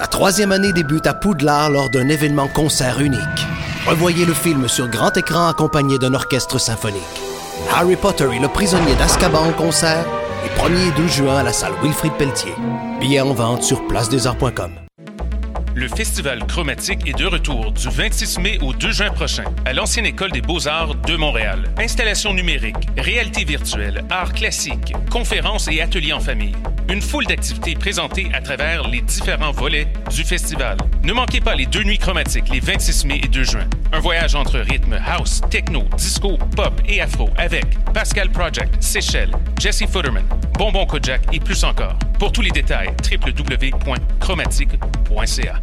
La 0.00 0.06
troisième 0.06 0.50
année 0.50 0.72
débute 0.72 1.06
à 1.06 1.12
Poudlard 1.12 1.68
lors 1.68 1.90
d'un 1.90 2.08
événement 2.08 2.48
concert 2.48 3.00
unique. 3.00 3.20
Revoyez 3.86 4.24
le 4.24 4.32
film 4.32 4.66
sur 4.66 4.88
grand 4.88 5.14
écran 5.14 5.46
accompagné 5.46 5.98
d'un 5.98 6.14
orchestre 6.14 6.58
symphonique. 6.58 7.02
Harry 7.70 7.96
Potter 7.96 8.26
et 8.34 8.38
le 8.38 8.48
prisonnier 8.48 8.94
d'Azkaban 8.94 9.48
en 9.48 9.52
concert, 9.52 10.06
les 10.42 10.48
1er 10.58 10.88
et 10.88 10.92
12 11.02 11.12
juin 11.12 11.36
à 11.36 11.42
la 11.42 11.52
salle 11.52 11.74
Wilfrid 11.82 12.14
Pelletier. 12.14 12.54
Billets 12.98 13.20
en 13.20 13.34
vente 13.34 13.62
sur 13.62 13.86
placedesarts.com. 13.88 14.70
Le 15.74 15.86
Festival 15.86 16.46
Chromatique 16.46 17.06
est 17.06 17.18
de 17.18 17.26
retour 17.26 17.70
du 17.70 17.90
26 17.90 18.38
mai 18.38 18.58
au 18.62 18.72
2 18.72 18.90
juin 18.92 19.10
prochain 19.10 19.44
à 19.66 19.74
l'Ancienne 19.74 20.06
École 20.06 20.32
des 20.32 20.40
Beaux-Arts 20.40 20.94
de 20.94 21.16
Montréal. 21.16 21.64
Installations 21.78 22.32
numériques, 22.32 22.88
réalité 22.96 23.44
virtuelle, 23.44 24.02
arts 24.08 24.32
classiques, 24.32 24.94
conférences 25.10 25.68
et 25.68 25.82
ateliers 25.82 26.14
en 26.14 26.20
famille. 26.20 26.56
Une 26.90 27.00
foule 27.00 27.24
d'activités 27.24 27.76
présentées 27.76 28.28
à 28.34 28.40
travers 28.40 28.88
les 28.88 29.00
différents 29.00 29.52
volets 29.52 29.86
du 30.12 30.24
festival. 30.24 30.76
Ne 31.04 31.12
manquez 31.12 31.40
pas 31.40 31.54
les 31.54 31.66
deux 31.66 31.84
nuits 31.84 31.98
chromatiques 31.98 32.48
les 32.48 32.58
26 32.58 33.04
mai 33.04 33.20
et 33.22 33.28
2 33.28 33.44
juin. 33.44 33.68
Un 33.92 34.00
voyage 34.00 34.34
entre 34.34 34.58
rythme 34.58 34.98
house, 35.06 35.40
techno, 35.50 35.84
disco, 35.96 36.36
pop 36.56 36.82
et 36.88 37.00
afro 37.00 37.30
avec 37.36 37.78
Pascal 37.94 38.28
Project, 38.30 38.82
Seychelles, 38.82 39.30
Jesse 39.60 39.86
Futterman, 39.86 40.24
Bonbon 40.58 40.84
Kojak 40.84 41.22
et 41.32 41.38
plus 41.38 41.62
encore. 41.62 41.96
Pour 42.18 42.32
tous 42.32 42.42
les 42.42 42.50
détails, 42.50 42.90
www.chromatique.ca. 43.08 45.62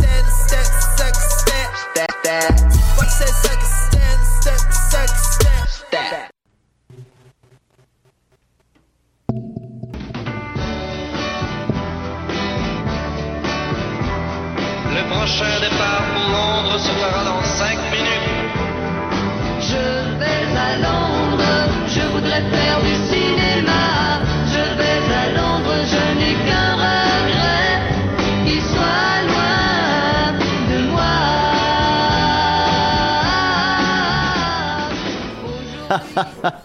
Le 3.19 3.90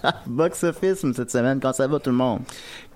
Box 0.26 0.64
Office 0.64 1.04
cette 1.14 1.30
semaine, 1.30 1.60
quand 1.60 1.72
ça 1.72 1.86
va 1.86 1.98
tout 1.98 2.10
le 2.10 2.16
monde? 2.16 2.40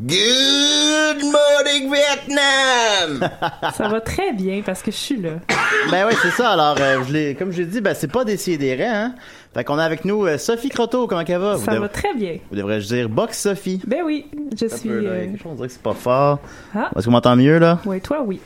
Good 0.00 1.22
morning 1.22 1.92
Vietnam! 1.92 3.28
Ça 3.74 3.88
va 3.88 4.00
très 4.00 4.32
bien 4.32 4.62
parce 4.64 4.82
que 4.82 4.90
je 4.90 4.96
suis 4.96 5.16
là. 5.16 5.32
ben 5.90 6.06
oui, 6.08 6.14
c'est 6.22 6.30
ça. 6.30 6.50
Alors, 6.50 6.76
euh, 6.80 7.02
je 7.06 7.12
l'ai, 7.12 7.34
comme 7.34 7.52
je 7.52 7.58
l'ai 7.58 7.66
dit, 7.66 7.80
ben 7.80 7.94
c'est 7.94 8.10
pas 8.10 8.24
des 8.24 8.38
hein? 8.82 9.14
Fait 9.52 9.64
qu'on 9.64 9.78
a 9.78 9.84
avec 9.84 10.04
nous 10.04 10.26
euh, 10.26 10.38
Sophie 10.38 10.68
Croteau. 10.68 11.06
Comment 11.06 11.22
elle 11.26 11.38
va? 11.38 11.58
Ça 11.58 11.78
va 11.78 11.88
très 11.88 12.14
bien. 12.14 12.38
Vous 12.50 12.56
devrais-je 12.56 12.86
dire 12.86 13.08
Box 13.08 13.38
Sophie? 13.38 13.80
Ben 13.86 14.02
oui, 14.04 14.26
je 14.58 14.66
suis. 14.66 14.88
Peu, 14.88 15.00
là, 15.00 15.10
euh, 15.10 15.24
quelque 15.26 15.42
chose, 15.42 15.52
on 15.52 15.54
dirait 15.56 15.68
que 15.68 15.74
c'est 15.74 15.82
pas 15.82 15.94
fort. 15.94 16.38
Ah. 16.74 16.90
Est-ce 16.96 17.06
qu'on 17.06 17.12
m'entend 17.12 17.36
mieux, 17.36 17.58
là? 17.58 17.80
Oui, 17.84 18.00
toi, 18.00 18.22
oui. 18.24 18.40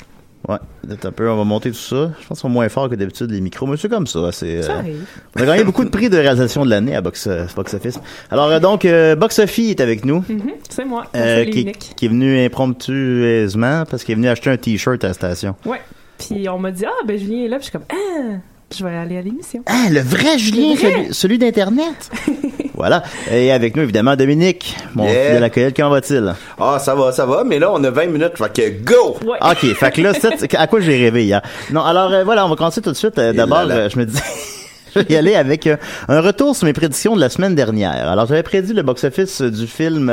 Ouais, 0.47 0.59
un 0.91 1.11
peu, 1.11 1.31
on 1.31 1.37
va 1.37 1.45
monter 1.45 1.71
tout 1.71 1.77
ça. 1.77 2.13
Je 2.21 2.27
pense 2.27 2.43
qu'on 2.43 2.51
est 2.51 2.53
moins 2.53 2.69
fort 2.69 2.91
que 2.91 2.95
d'habitude 2.97 3.31
les 3.31 3.41
micros, 3.41 3.67
mais 3.67 3.79
c'est 3.79 3.89
comme 3.89 4.07
ça. 4.07 4.31
C'est, 4.31 4.63
Ça 4.63 4.73
euh, 4.73 4.79
arrive. 4.79 5.07
on 5.37 5.43
a 5.43 5.47
gagné 5.47 5.65
beaucoup 5.65 5.85
de 5.85 5.89
prix 5.89 6.11
de 6.11 6.19
réalisation 6.19 6.67
de 6.67 6.71
l'année 6.71 6.95
à 6.95 7.01
Box, 7.01 7.27
euh, 7.27 7.47
Box 7.57 7.73
Office. 7.73 7.99
Alors 8.31 8.49
euh, 8.49 8.61
donc, 8.61 8.85
euh, 8.85 9.17
Box 9.17 9.37
Sophie 9.37 9.71
est 9.71 9.81
avec 9.81 10.05
nous. 10.05 10.23
Mhm, 10.29 10.53
c'est 10.69 10.85
moi. 10.85 11.07
Qui 11.13 12.05
est 12.05 12.09
venu 12.09 12.45
impromptueusement 12.45 13.85
parce 13.89 14.05
qu'il 14.05 14.13
est 14.13 14.17
venu 14.17 14.29
acheter 14.29 14.51
un 14.51 14.59
t-shirt 14.59 15.03
à 15.05 15.09
la 15.09 15.15
station. 15.15 15.57
Ouais. 15.65 15.81
Puis 16.19 16.47
on 16.49 16.59
m'a 16.59 16.71
dit, 16.71 16.85
ah, 16.87 17.05
ben 17.07 17.19
Julien 17.19 17.45
est 17.45 17.49
là. 17.49 17.57
Puis 17.57 17.67
je 17.67 17.71
suis 17.71 17.79
comme, 17.79 17.87
ah, 17.91 18.37
je 18.77 18.85
vais 18.85 18.95
aller 18.97 19.17
à 19.19 19.23
l'émission. 19.23 19.63
Ah, 19.67 19.87
le 19.91 20.01
vrai 20.01 20.39
Julien, 20.39 20.71
Le 20.75 20.77
vrai. 20.79 20.93
celui, 20.93 21.15
celui 21.15 21.39
d'Internet. 21.39 22.11
voilà. 22.75 23.03
Et 23.33 23.53
avec 23.53 23.77
nous, 23.77 23.83
évidemment, 23.83 24.17
Dominique, 24.17 24.77
mon 24.95 25.05
Yeah. 25.05 25.27
fidèle 25.27 25.45
accueil. 25.45 25.73
Comment 25.73 25.91
va-t-il? 25.91 26.35
Ah, 26.59 26.79
ça 26.81 26.95
va, 26.95 27.13
ça 27.13 27.25
va, 27.27 27.45
mais 27.45 27.59
là, 27.59 27.71
on 27.73 27.83
a 27.85 27.91
20 27.91 28.07
minutes, 28.07 28.33
fait 28.37 28.53
que 28.53 28.83
go! 28.85 29.17
Ouais. 29.25 29.39
OK, 29.43 29.75
fait 29.75 29.91
que 29.93 30.01
là, 30.01 30.13
c'est- 30.15 30.55
à 30.55 30.67
quoi 30.67 30.81
j'ai 30.81 30.97
rêvé 30.97 31.25
hier? 31.25 31.41
Non, 31.71 31.83
alors 31.83 32.13
euh, 32.13 32.25
voilà, 32.25 32.45
on 32.47 32.49
va 32.49 32.57
commencer 32.57 32.81
tout 32.83 32.91
de 32.91 32.97
suite. 32.97 33.19
Euh, 33.19 33.33
D'abord, 33.33 33.65
euh, 33.71 33.89
je 33.89 33.99
me 33.99 34.05
dis... 34.07 34.19
Je 34.97 35.01
vais 35.01 35.13
y 35.15 35.17
aller 35.17 35.35
avec 35.35 35.67
euh, 35.67 35.77
un 36.07 36.21
retour 36.21 36.55
sur 36.55 36.67
mes 36.67 36.73
prédictions 36.73 37.17
de 37.17 37.21
la 37.21 37.29
semaine 37.29 37.57
dernière. 37.57 38.09
Alors, 38.09 38.27
j'avais 38.27 38.45
prédit 38.45 38.73
le 38.73 38.83
box-office 38.83 39.41
euh, 39.41 39.51
du 39.51 39.67
film... 39.67 40.09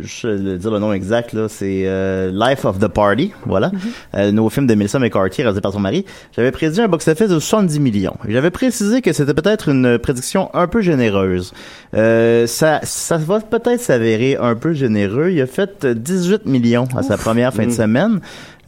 euh, 0.00 0.38
je 0.38 0.50
vais 0.50 0.58
dire 0.58 0.70
le 0.70 0.78
nom 0.78 0.92
exact, 0.92 1.32
là, 1.32 1.48
c'est 1.48 1.82
euh, 1.86 2.30
Life 2.32 2.64
of 2.64 2.78
the 2.78 2.88
Party, 2.88 3.32
voilà. 3.46 3.70
Euh, 4.14 4.26
le 4.26 4.30
nouveau 4.32 4.50
film 4.50 4.66
de 4.66 4.74
Melissa 4.74 4.98
McCarthy, 4.98 5.42
réalisé 5.42 5.60
par 5.60 5.72
son 5.72 5.80
mari. 5.80 6.04
J'avais 6.34 6.50
prédit 6.50 6.80
un 6.80 6.88
box-office 6.88 7.28
de 7.28 7.38
70 7.38 7.80
millions. 7.80 8.16
J'avais 8.28 8.50
précisé 8.50 9.02
que 9.02 9.12
c'était 9.12 9.34
peut-être 9.34 9.68
une 9.68 9.98
prédiction 9.98 10.50
un 10.54 10.66
peu 10.66 10.80
généreuse. 10.80 11.52
Euh, 11.94 12.46
ça, 12.46 12.80
ça 12.82 13.16
va 13.16 13.40
peut-être 13.40 13.80
s'avérer 13.80 14.36
un 14.36 14.54
peu 14.54 14.72
généreux. 14.72 15.30
Il 15.30 15.40
a 15.40 15.46
fait 15.46 15.84
euh, 15.84 15.94
18 15.94 16.46
millions 16.46 16.88
à 16.96 17.02
sa 17.02 17.16
première 17.16 17.52
fin 17.52 17.66
de 17.66 17.72
semaine. 17.72 18.20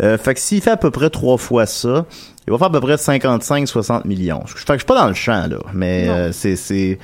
Euh, 0.03 0.19
fait 0.19 0.34
que 0.34 0.41
s'il 0.41 0.60
fait 0.60 0.71
à 0.71 0.76
peu 0.76 0.91
près 0.91 1.10
trois 1.10 1.37
fois 1.37 1.66
ça, 1.66 2.06
il 2.47 2.50
va 2.50 2.59
faire 2.59 2.69
à 2.69 2.72
peu 2.72 2.81
près 2.81 2.97
55-60 2.97 4.06
millions. 4.06 4.42
Je, 4.47 4.54
fait 4.54 4.65
que 4.65 4.72
je 4.75 4.78
suis 4.78 4.87
pas 4.87 5.00
dans 5.00 5.09
le 5.09 5.15
champ, 5.15 5.47
là, 5.48 5.59
mais 5.72 6.09
euh, 6.09 6.32
c'est... 6.32 6.98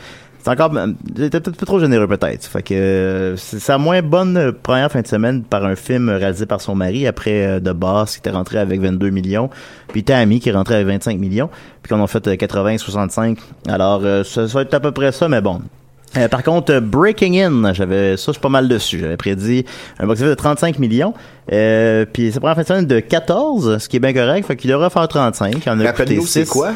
c'est 0.48 0.62
encore 0.62 0.72
c'était 1.16 1.40
peut-être 1.40 1.48
un 1.48 1.52
peu 1.52 1.66
trop 1.66 1.80
généreux 1.80 2.06
peut-être. 2.08 2.46
Fait 2.46 2.62
que 2.62 2.74
euh, 2.74 3.36
c'est 3.36 3.58
sa 3.58 3.76
moins 3.78 4.00
bonne 4.02 4.36
euh, 4.36 4.52
première 4.52 4.90
fin 4.90 5.02
de 5.02 5.06
semaine 5.06 5.42
par 5.42 5.64
un 5.64 5.76
film 5.76 6.08
réalisé 6.08 6.46
par 6.46 6.60
son 6.60 6.74
mari 6.74 7.06
après 7.06 7.46
euh, 7.46 7.60
The 7.60 7.70
Boss 7.70 8.12
qui 8.12 8.18
était 8.18 8.30
rentré 8.30 8.58
avec 8.58 8.80
22 8.80 9.10
millions, 9.10 9.50
puis 9.88 10.04
Tammy 10.04 10.40
qui 10.40 10.48
est 10.48 10.52
rentré 10.52 10.76
avec 10.76 10.86
25 10.86 11.18
millions, 11.18 11.50
puis 11.82 11.90
qu'on 11.94 12.02
a 12.02 12.06
fait 12.06 12.26
euh, 12.28 12.36
80 12.36 12.78
65. 12.78 13.38
Alors 13.68 14.00
euh, 14.04 14.24
ça, 14.24 14.48
ça 14.48 14.54
va 14.54 14.62
être 14.62 14.74
à 14.74 14.80
peu 14.80 14.92
près 14.92 15.12
ça 15.12 15.28
mais 15.28 15.40
bon. 15.40 15.60
Euh, 16.16 16.28
par 16.28 16.42
contre, 16.42 16.72
euh, 16.72 16.80
Breaking 16.80 17.34
In, 17.34 17.72
j'avais 17.74 18.16
ça, 18.16 18.24
je 18.28 18.32
suis 18.32 18.40
pas 18.40 18.48
mal 18.48 18.68
dessus. 18.68 18.98
J'avais 18.98 19.16
prédit 19.16 19.64
un 19.98 20.06
box-office 20.06 20.30
de 20.30 20.34
35 20.34 20.78
millions. 20.78 21.12
Euh, 21.52 22.06
puis 22.10 22.30
c'est 22.32 22.40
première 22.40 22.56
fin 22.56 22.62
de 22.62 22.66
semaine 22.66 22.86
de 22.86 23.00
14, 23.00 23.78
ce 23.78 23.88
qui 23.88 23.96
est 23.96 24.00
bien 24.00 24.14
correct. 24.14 24.46
Fait 24.46 24.56
qu'il 24.56 24.70
devrait 24.70 24.90
faire 24.90 25.06
35. 25.06 25.62
Il 25.64 25.70
en 25.70 25.72
a 25.72 25.76
coûté 25.76 25.86
Rappelle-nous, 25.86 26.26
c'est 26.26 26.44
6. 26.44 26.50
quoi? 26.50 26.72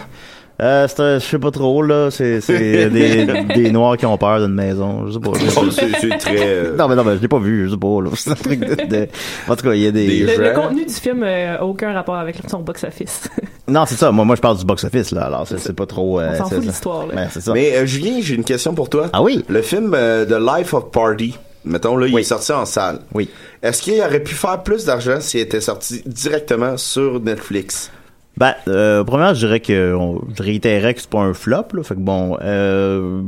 Euh, 0.60 0.86
c'est 0.86 1.00
un- 1.00 1.18
je 1.18 1.24
sais 1.24 1.38
pas 1.38 1.50
trop, 1.50 1.82
là. 1.82 2.10
C'est, 2.10 2.40
c'est 2.40 2.88
des, 2.90 3.24
des 3.54 3.70
Noirs 3.72 3.96
qui 3.96 4.06
ont 4.06 4.16
peur 4.18 4.38
d'une 4.38 4.54
maison. 4.54 5.06
Je 5.08 5.12
sais 5.14 5.18
pas. 5.20 5.30
C'est 5.70 6.00
c'est 6.00 6.18
très... 6.18 6.36
euh, 6.38 6.76
Non, 6.76 6.88
mais 6.88 6.94
non, 6.94 7.04
mais 7.04 7.16
je 7.16 7.22
l'ai 7.22 7.28
pas 7.28 7.38
vu, 7.38 7.66
je 7.66 7.72
sais 7.72 7.78
pas, 7.78 8.00
là. 8.02 8.10
C'est 8.16 8.30
un 8.30 8.34
truc 8.34 8.60
de, 8.60 8.74
de- 8.86 9.08
En 9.48 9.56
tout 9.56 9.64
cas, 9.64 9.72
il 9.74 9.80
y 9.82 9.86
a 9.86 9.90
des... 9.90 10.06
Des- 10.24 10.36
Le, 10.36 10.52
contenu 10.52 10.84
du 10.84 10.92
film 10.92 11.20
n'a 11.20 11.64
aucun 11.64 11.92
rapport 11.92 12.16
avec 12.16 12.36
son 12.48 12.60
box-office. 12.60 13.22
Non, 13.68 13.86
c'est 13.86 13.94
ça. 13.94 14.10
Moi, 14.10 14.24
moi, 14.24 14.34
je 14.34 14.40
parle 14.40 14.58
du 14.58 14.64
box-office, 14.64 15.12
là. 15.12 15.22
Alors, 15.22 15.46
c'est, 15.46 15.58
c'est 15.58 15.72
pas 15.72 15.86
trop... 15.86 16.18
euh, 16.20 16.30
On 16.34 16.36
s'en 16.38 16.48
fout 16.48 16.64
l'histoire, 16.64 17.06
là. 17.06 17.14
Ben, 17.14 17.28
c'est 17.30 17.40
ça. 17.40 17.52
Mais 17.52 17.76
euh, 17.76 17.86
Julien, 17.86 18.18
j'ai 18.20 18.34
une 18.34 18.42
question 18.44 18.74
pour 18.74 18.90
toi. 18.90 19.08
Ah 19.12 19.22
oui? 19.22 19.44
Le 19.48 19.62
film 19.62 19.92
euh, 19.94 20.26
The 20.26 20.34
Life 20.58 20.74
of 20.74 20.90
Party, 20.90 21.38
mettons, 21.64 21.96
là, 21.96 22.08
il 22.08 22.18
est 22.18 22.22
sorti 22.24 22.50
en 22.52 22.64
salle. 22.66 22.98
Oui. 23.14 23.30
Est-ce 23.62 23.80
qu'il 23.80 23.98
aurait 24.00 24.20
pu 24.20 24.34
faire 24.34 24.62
plus 24.64 24.84
d'argent 24.84 25.20
s'il 25.20 25.40
était 25.40 25.60
sorti 25.60 26.02
directement 26.06 26.76
sur 26.76 27.20
Netflix? 27.20 27.90
Ben, 28.36 28.54
euh, 28.68 29.04
premièrement, 29.04 29.34
je 29.34 29.46
dirais 29.46 29.60
que 29.60 29.96
je 30.36 30.42
réitérais 30.42 30.94
que 30.94 31.00
c'est 31.00 31.10
pas 31.10 31.20
un 31.20 31.34
flop, 31.34 31.66
là. 31.74 31.82
Fait 31.82 31.94
que 31.94 32.00
bon, 32.00 32.38
euh, 32.42 33.22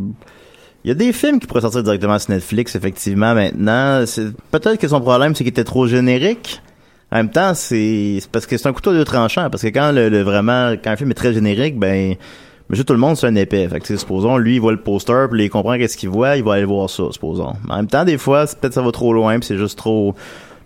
y 0.85 0.91
a 0.91 0.95
des 0.95 1.13
films 1.13 1.41
qui 1.41 1.47
pourraient 1.47 1.61
sortir 1.61 1.83
directement 1.83 2.19
sur 2.19 2.31
Netflix, 2.33 2.75
effectivement, 2.75 3.35
maintenant. 3.35 4.03
Peut-être 4.51 4.79
que 4.79 4.89
son 4.89 5.01
problème, 5.01 5.35
c'est 5.35 5.45
qu'il 5.45 5.51
était 5.51 5.65
trop 5.65 5.87
générique. 5.87 6.63
En 7.13 7.19
même 7.19 7.31
temps, 7.31 7.55
c'est, 7.55 8.19
parce 8.33 8.47
que 8.47 8.57
c'est 8.57 8.67
un 8.67 8.73
couteau 8.73 8.91
à 8.91 8.95
deux 8.95 9.05
tranchants. 9.05 9.49
Parce 9.51 9.63
que 9.63 9.69
quand 9.69 9.93
le, 9.93 10.09
le- 10.09 10.23
vraiment, 10.23 10.73
quand 10.83 10.91
un 10.91 10.97
film 10.97 11.11
est 11.11 11.15
très 11.15 11.33
générique, 11.35 11.79
ben, 11.79 12.15
monsieur 12.71 12.85
tout 12.85 12.95
le 12.95 12.99
monde, 12.99 13.17
c'est 13.17 13.27
un 13.27 13.35
épais. 13.37 13.69
Fait 13.69 13.79
que, 13.81 13.97
supposons, 13.97 14.37
lui, 14.39 14.55
il 14.57 14.61
voit 14.61 14.73
le 14.73 14.81
poster, 14.81 15.27
puis 15.31 15.45
il 15.45 15.51
comprend 15.51 15.77
qu'est-ce 15.77 15.97
qu'il 15.99 16.09
voit, 16.09 16.37
il 16.37 16.43
va 16.43 16.55
aller 16.55 16.65
voir 16.65 16.89
ça, 16.91 17.05
supposons. 17.13 17.53
En 17.69 17.77
même 17.77 17.87
temps, 17.87 18.05
des 18.05 18.19
fois, 18.19 18.47
peut-être 18.47 18.73
ça 18.75 18.83
va 18.83 18.91
trop 18.91 19.13
loin, 19.13 19.39
puis 19.39 19.47
c'est 19.47 19.59
juste 19.59 19.79
trop, 19.79 20.15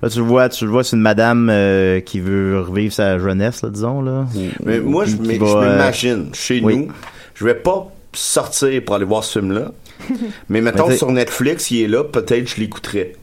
Là, 0.03 0.09
tu 0.09 0.19
le 0.19 0.25
vois, 0.25 0.49
tu 0.49 0.65
le 0.65 0.71
vois, 0.71 0.85
c'est 0.85 0.95
une 0.95 1.03
madame 1.03 1.49
euh, 1.51 2.01
qui 2.01 2.21
veut 2.21 2.61
revivre 2.61 2.93
sa 2.93 3.19
jeunesse, 3.19 3.63
là, 3.63 3.71
disons, 3.71 4.01
là. 4.01 4.27
Mais 4.65 4.79
ou 4.79 4.89
moi, 4.89 5.05
je 5.05 5.17
euh, 5.17 5.73
m'imagine, 5.73 6.31
chez 6.35 6.61
oui. 6.63 6.77
nous, 6.77 6.89
je 7.35 7.45
vais 7.45 7.57
pas 7.57 7.91
sortir 8.13 8.81
pour 8.85 8.95
aller 8.95 9.05
voir 9.05 9.25
ce 9.25 9.41
film-là. 9.41 9.73
Mais 10.49 10.61
mettons, 10.61 10.89
Mais 10.89 10.97
sur 10.97 11.11
Netflix, 11.11 11.73
il 11.73 11.83
est 11.83 11.89
là, 11.89 12.05
peut-être 12.05 12.49
je 12.49 12.61
l'écouterais. 12.61 13.15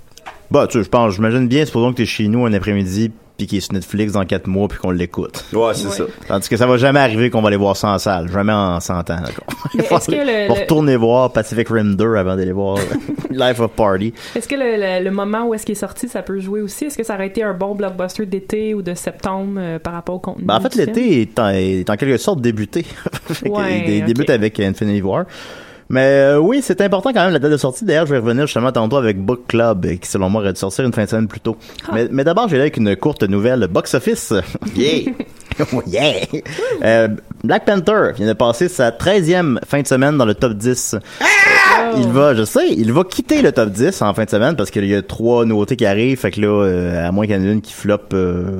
Bah, 0.51 0.67
tu 0.67 0.77
sais, 0.77 0.83
je 0.83 0.89
pense, 0.89 1.15
j'imagine 1.15 1.47
bien, 1.47 1.65
supposons 1.65 1.91
que 1.93 1.97
t'es 1.97 2.05
chez 2.05 2.27
nous 2.27 2.45
un 2.45 2.51
après-midi, 2.51 3.11
puis 3.37 3.47
qui 3.47 3.57
est 3.57 3.59
sur 3.61 3.73
Netflix 3.73 4.13
dans 4.13 4.25
quatre 4.25 4.47
mois 4.47 4.67
puis 4.67 4.77
qu'on 4.79 4.91
l'écoute. 4.91 5.43
Ouais, 5.53 5.73
c'est 5.73 5.89
ça. 5.89 6.03
Tandis 6.27 6.47
que 6.49 6.57
ça 6.57 6.65
va 6.67 6.77
jamais 6.77 6.99
arriver 6.99 7.29
qu'on 7.29 7.41
va 7.41 7.49
aller 7.49 7.57
voir 7.57 7.75
ça 7.75 7.89
en 7.89 7.99
salle, 7.99 8.31
jamais 8.31 8.53
en 8.53 8.79
100 8.79 9.09
ans. 9.09 9.17
le- 9.73 9.83
va 9.83 9.99
le- 10.23 10.53
retourner 10.61 10.95
voir 10.95 11.31
Pacific 11.33 11.67
Rim 11.69 11.95
2 11.95 12.15
avant 12.15 12.35
d'aller 12.35 12.51
voir 12.53 12.77
Life 13.31 13.59
of 13.59 13.71
Party. 13.71 14.13
Est-ce 14.35 14.47
que 14.47 14.55
le, 14.55 14.77
le- 14.77 15.03
le 15.03 15.11
moment 15.11 15.47
où 15.47 15.53
est-ce 15.53 15.65
qu'il 15.65 15.73
est 15.73 15.79
sorti, 15.79 16.07
ça 16.07 16.21
peut 16.21 16.39
jouer 16.39 16.61
aussi? 16.61 16.85
Est-ce 16.85 16.97
que 16.97 17.03
ça 17.03 17.15
aurait 17.15 17.27
été 17.27 17.43
un 17.43 17.53
bon 17.53 17.75
blockbuster 17.75 18.25
d'été 18.25 18.73
ou 18.73 18.81
de 18.81 18.93
septembre 18.93 19.55
euh, 19.57 19.79
par 19.79 19.93
rapport 19.93 20.15
au 20.15 20.19
contenu? 20.19 20.45
Ben, 20.45 20.55
en 20.55 20.61
fait, 20.61 20.75
l'été 20.75 21.21
est 21.21 21.37
en, 21.39 21.49
est 21.49 21.89
en 21.89 21.95
quelque 21.97 22.17
sorte 22.17 22.41
débuté. 22.41 22.85
Ouais, 23.45 23.83
il 23.87 24.05
débute 24.05 24.29
avec 24.29 24.59
Infinity 24.59 25.01
War. 25.01 25.25
Mais 25.89 26.01
euh, 26.01 26.39
oui, 26.39 26.61
c'est 26.63 26.81
important 26.81 27.13
quand 27.13 27.23
même 27.23 27.33
la 27.33 27.39
date 27.39 27.51
de 27.51 27.57
sortie. 27.57 27.85
D'ailleurs, 27.85 28.05
je 28.05 28.13
vais 28.13 28.19
revenir 28.19 28.47
justement 28.47 28.71
tantôt 28.71 28.97
avec 28.97 29.19
Book 29.19 29.47
Club, 29.47 29.85
euh, 29.85 29.95
qui 29.95 30.09
selon 30.09 30.29
moi 30.29 30.41
aurait 30.41 30.53
dû 30.53 30.59
sortir 30.59 30.85
une 30.85 30.93
fin 30.93 31.03
de 31.03 31.09
semaine 31.09 31.27
plus 31.27 31.39
tôt. 31.39 31.57
Ah. 31.87 31.91
Mais, 31.93 32.07
mais 32.11 32.23
d'abord, 32.23 32.47
j'ai 32.47 32.57
là 32.57 32.63
avec 32.63 32.77
une 32.77 32.95
courte 32.95 33.23
nouvelle 33.23 33.67
box 33.67 33.93
office. 33.93 34.33
Yeah! 34.75 35.11
Yeah! 35.87 36.25
Euh, 36.83 37.07
Black 37.43 37.65
Panther 37.65 38.11
vient 38.15 38.27
de 38.27 38.33
passer 38.33 38.67
sa 38.67 38.91
13e 38.91 39.59
fin 39.65 39.81
de 39.81 39.87
semaine 39.87 40.17
dans 40.17 40.25
le 40.25 40.33
top 40.33 40.53
10. 40.53 40.95
Il 41.97 42.07
va, 42.07 42.33
je 42.33 42.43
sais, 42.43 42.67
il 42.69 42.91
va 42.91 43.03
quitter 43.03 43.41
le 43.41 43.51
top 43.51 43.69
10 43.69 44.01
en 44.01 44.13
fin 44.13 44.25
de 44.25 44.29
semaine 44.29 44.55
parce 44.55 44.71
qu'il 44.71 44.85
y 44.85 44.95
a 44.95 45.01
trois 45.01 45.45
nouveautés 45.45 45.75
qui 45.75 45.85
arrivent. 45.85 46.19
Fait 46.19 46.31
que 46.31 46.41
là, 46.41 46.47
euh, 46.47 47.07
à 47.07 47.11
moins 47.11 47.25
qu'il 47.25 47.35
y 47.35 47.39
en 47.39 47.43
ait 47.43 47.51
une 47.51 47.61
qui 47.61 47.73
floppe 47.73 48.13
euh, 48.13 48.59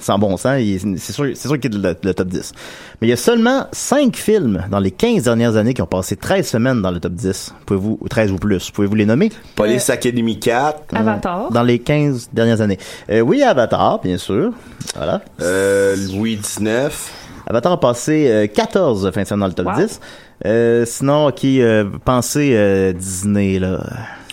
sans 0.00 0.18
bon 0.18 0.36
sens, 0.36 0.60
c'est 0.96 1.12
sûr, 1.12 1.26
c'est 1.34 1.48
sûr 1.48 1.58
qu'il 1.58 1.70
quitte 1.70 1.82
le, 1.82 1.96
le 2.02 2.14
top 2.14 2.28
10. 2.28 2.52
Mais 3.00 3.06
il 3.08 3.10
y 3.10 3.14
a 3.14 3.16
seulement 3.16 3.66
5 3.72 4.16
films 4.16 4.64
dans 4.70 4.80
les 4.80 4.90
15 4.90 5.24
dernières 5.24 5.56
années 5.56 5.74
qui 5.74 5.82
ont 5.82 5.86
passé 5.86 6.16
13 6.16 6.46
semaines 6.46 6.82
dans 6.82 6.90
le 6.90 7.00
top 7.00 7.12
10. 7.12 7.54
Pouvez-vous, 7.66 7.98
ou 8.00 8.08
13 8.08 8.32
ou 8.32 8.36
plus, 8.36 8.70
pouvez-vous 8.70 8.94
les 8.94 9.06
nommer? 9.06 9.30
Police 9.56 9.88
Academy 9.90 10.38
4. 10.38 10.94
Avatar. 10.94 11.50
Dans 11.52 11.62
les 11.62 11.78
15 11.78 12.30
dernières 12.32 12.60
années. 12.60 12.78
Euh, 13.10 13.20
oui, 13.20 13.42
Avatar, 13.42 14.00
bien 14.00 14.18
sûr. 14.18 14.52
Voilà. 14.94 15.22
Euh, 15.40 15.96
Louis 16.12 16.36
19. 16.36 17.12
Avatar 17.46 17.72
a 17.72 17.80
passé 17.80 18.28
euh, 18.28 18.46
14 18.46 19.10
fins 19.12 19.22
de 19.22 19.26
semaine 19.26 19.40
dans 19.40 19.46
le 19.46 19.52
top 19.54 19.66
Wow. 19.66 19.74
10. 19.76 20.00
Euh, 20.46 20.84
sinon, 20.86 21.30
qui 21.32 21.62
euh, 21.62 21.84
pensez 22.04 22.50
euh, 22.54 22.92
Disney, 22.92 23.58
là. 23.58 23.80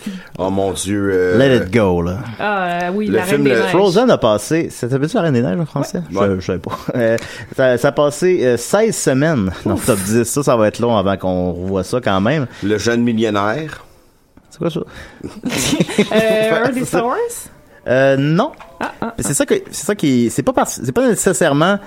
Oh 0.38 0.50
mon 0.50 0.72
dieu. 0.72 1.10
euh, 1.12 1.38
Let 1.38 1.56
it 1.64 1.72
go, 1.72 2.02
là. 2.02 2.18
Ah 2.38 2.64
euh, 2.86 2.90
oui, 2.94 3.06
Le 3.06 3.14
la 3.14 3.20
Reine 3.22 3.30
film, 3.30 3.44
des 3.44 3.50
le 3.50 3.56
Neiges. 3.60 3.70
Frozen 3.70 4.10
a 4.10 4.18
passé, 4.18 4.68
ça 4.70 4.88
s'appelle 4.88 5.08
la 5.12 5.20
Reine 5.22 5.34
des 5.34 5.42
Neiges 5.42 5.60
en 5.60 5.66
français? 5.66 6.02
Ouais. 6.12 6.26
Je, 6.36 6.40
je 6.40 6.46
savais 6.46 6.58
pas. 6.58 6.76
Euh, 6.94 7.16
ça, 7.56 7.76
ça 7.78 7.88
a 7.88 7.92
passé 7.92 8.40
euh, 8.44 8.56
16 8.56 8.96
semaines 8.96 9.52
dans 9.64 9.74
le 9.74 9.80
top 9.80 9.98
10. 9.98 10.24
Ça, 10.24 10.42
ça 10.42 10.56
va 10.56 10.68
être 10.68 10.78
long 10.78 10.96
avant 10.96 11.16
qu'on 11.16 11.52
revoie 11.52 11.84
ça 11.84 12.00
quand 12.02 12.20
même. 12.20 12.46
Le 12.62 12.78
jeune 12.78 13.02
millionnaire. 13.02 13.84
C'est 14.50 14.58
quoi 14.58 14.70
ça? 14.70 14.80
Euh, 16.12 16.64
un 16.66 16.70
des 16.70 16.84
Star 16.84 17.06
Wars? 17.06 17.16
Euh, 17.88 18.16
non. 18.16 18.52
Ah, 18.80 18.92
ah, 19.00 19.14
c'est 19.18 19.34
ça 19.34 19.46
que, 19.46 19.54
c'est 19.70 19.86
ça 19.86 19.94
qui, 19.94 20.28
c'est 20.30 20.42
pas 20.42 20.52
parce, 20.52 20.80
c'est 20.84 20.92
pas 20.92 21.08
nécessairement, 21.08 21.78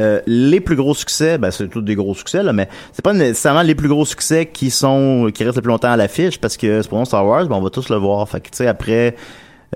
euh, 0.00 0.20
les 0.26 0.60
plus 0.60 0.76
gros 0.76 0.94
succès, 0.94 1.38
ben 1.38 1.50
c'est 1.50 1.68
tous 1.68 1.80
des 1.82 1.94
gros 1.94 2.14
succès 2.14 2.42
là, 2.42 2.52
mais 2.52 2.68
c'est 2.92 3.04
pas 3.04 3.14
nécessairement 3.14 3.62
les 3.62 3.74
plus 3.74 3.88
gros 3.88 4.04
succès 4.04 4.46
qui 4.46 4.70
sont 4.70 5.30
qui 5.34 5.44
restent 5.44 5.56
le 5.56 5.62
plus 5.62 5.70
longtemps 5.70 5.90
à 5.90 5.96
l'affiche 5.96 6.38
parce 6.38 6.56
que 6.56 6.82
c'est 6.82 6.88
pour 6.88 6.98
nous 6.98 7.04
Star 7.04 7.26
Wars, 7.26 7.46
ben 7.46 7.56
on 7.56 7.62
va 7.62 7.70
tous 7.70 7.88
le 7.88 7.96
voir. 7.96 8.28
Fait 8.28 8.40
que 8.40 8.50
tu 8.50 8.56
sais 8.58 8.66
après 8.66 9.14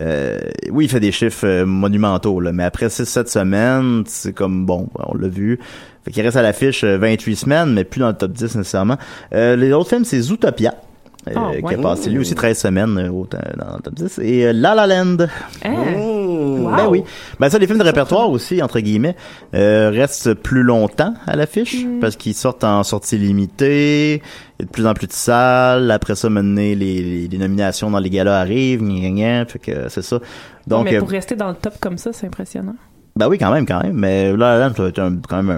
euh, 0.00 0.38
oui, 0.70 0.84
il 0.84 0.88
fait 0.88 1.00
des 1.00 1.12
chiffres 1.12 1.46
euh, 1.46 1.66
monumentaux, 1.66 2.40
là, 2.40 2.52
mais 2.52 2.64
après 2.64 2.86
6-7 2.86 3.26
semaines, 3.26 4.04
c'est 4.06 4.32
comme, 4.32 4.64
bon, 4.64 4.88
on 4.94 5.16
l'a 5.16 5.28
vu. 5.28 5.58
Fait 6.04 6.12
qu'il 6.12 6.22
reste 6.22 6.36
à 6.36 6.42
l'affiche 6.42 6.84
euh, 6.84 6.96
28 6.96 7.36
semaines, 7.36 7.72
mais 7.72 7.84
plus 7.84 8.00
dans 8.00 8.08
le 8.08 8.14
top 8.14 8.32
10 8.32 8.56
nécessairement. 8.56 8.96
Euh, 9.34 9.56
les 9.56 9.72
autres 9.72 9.90
films, 9.90 10.04
c'est 10.04 10.20
Zootopia, 10.20 10.74
euh, 11.28 11.32
Ah, 11.36 11.50
qui 11.68 11.74
a 11.74 11.78
passé 11.78 12.08
lui 12.08 12.20
aussi 12.20 12.34
13 12.34 12.58
semaines 12.58 12.96
euh, 12.98 13.10
dans 13.10 13.76
le 13.76 13.82
top 13.82 13.94
10. 13.94 14.20
Et 14.22 14.46
euh, 14.46 14.52
La 14.54 14.74
La 14.74 14.86
Land. 14.86 15.16
Wow. 16.64 16.76
Ben 16.76 16.86
oui. 16.88 17.02
Ben 17.38 17.48
ça, 17.50 17.58
les 17.58 17.66
films 17.66 17.78
de 17.78 17.84
répertoire 17.84 18.30
aussi, 18.30 18.62
entre 18.62 18.80
guillemets, 18.80 19.16
euh, 19.54 19.90
restent 19.90 20.34
plus 20.34 20.62
longtemps 20.62 21.14
à 21.26 21.36
l'affiche 21.36 21.84
Mm. 21.84 22.00
parce 22.00 22.16
qu'ils 22.16 22.34
sortent 22.34 22.64
en 22.64 22.82
sortie 22.82 23.18
limitée. 23.18 24.22
Il 24.58 24.62
y 24.62 24.62
a 24.62 24.66
de 24.66 24.70
plus 24.70 24.86
en 24.86 24.94
plus 24.94 25.06
de 25.06 25.12
salles. 25.12 25.90
Après 25.90 26.14
ça, 26.14 26.28
maintenant, 26.28 26.60
les, 26.60 26.74
les, 26.74 27.28
les 27.28 27.38
nominations 27.38 27.90
dans 27.90 27.98
les 27.98 28.10
galas 28.10 28.38
arrivent. 28.40 28.82
Gna, 28.82 29.08
gna, 29.08 29.10
gna. 29.10 29.46
fait 29.46 29.58
que 29.58 29.88
c'est 29.88 30.02
ça. 30.02 30.18
Donc, 30.66 30.84
mais 30.84 30.96
euh, 30.96 31.00
pour 31.00 31.08
rester 31.10 31.34
dans 31.36 31.48
le 31.48 31.54
top 31.54 31.74
comme 31.80 31.96
ça, 31.98 32.12
c'est 32.12 32.26
impressionnant. 32.26 32.74
Ben 33.20 33.28
oui, 33.28 33.38
quand 33.38 33.52
même, 33.52 33.66
quand 33.66 33.82
même. 33.82 33.92
Mais 33.94 34.32
là, 34.36 34.58
là, 34.58 34.72
ça 34.76 34.82
être 34.84 34.98
un- 34.98 35.16
quand 35.28 35.42
même 35.42 35.50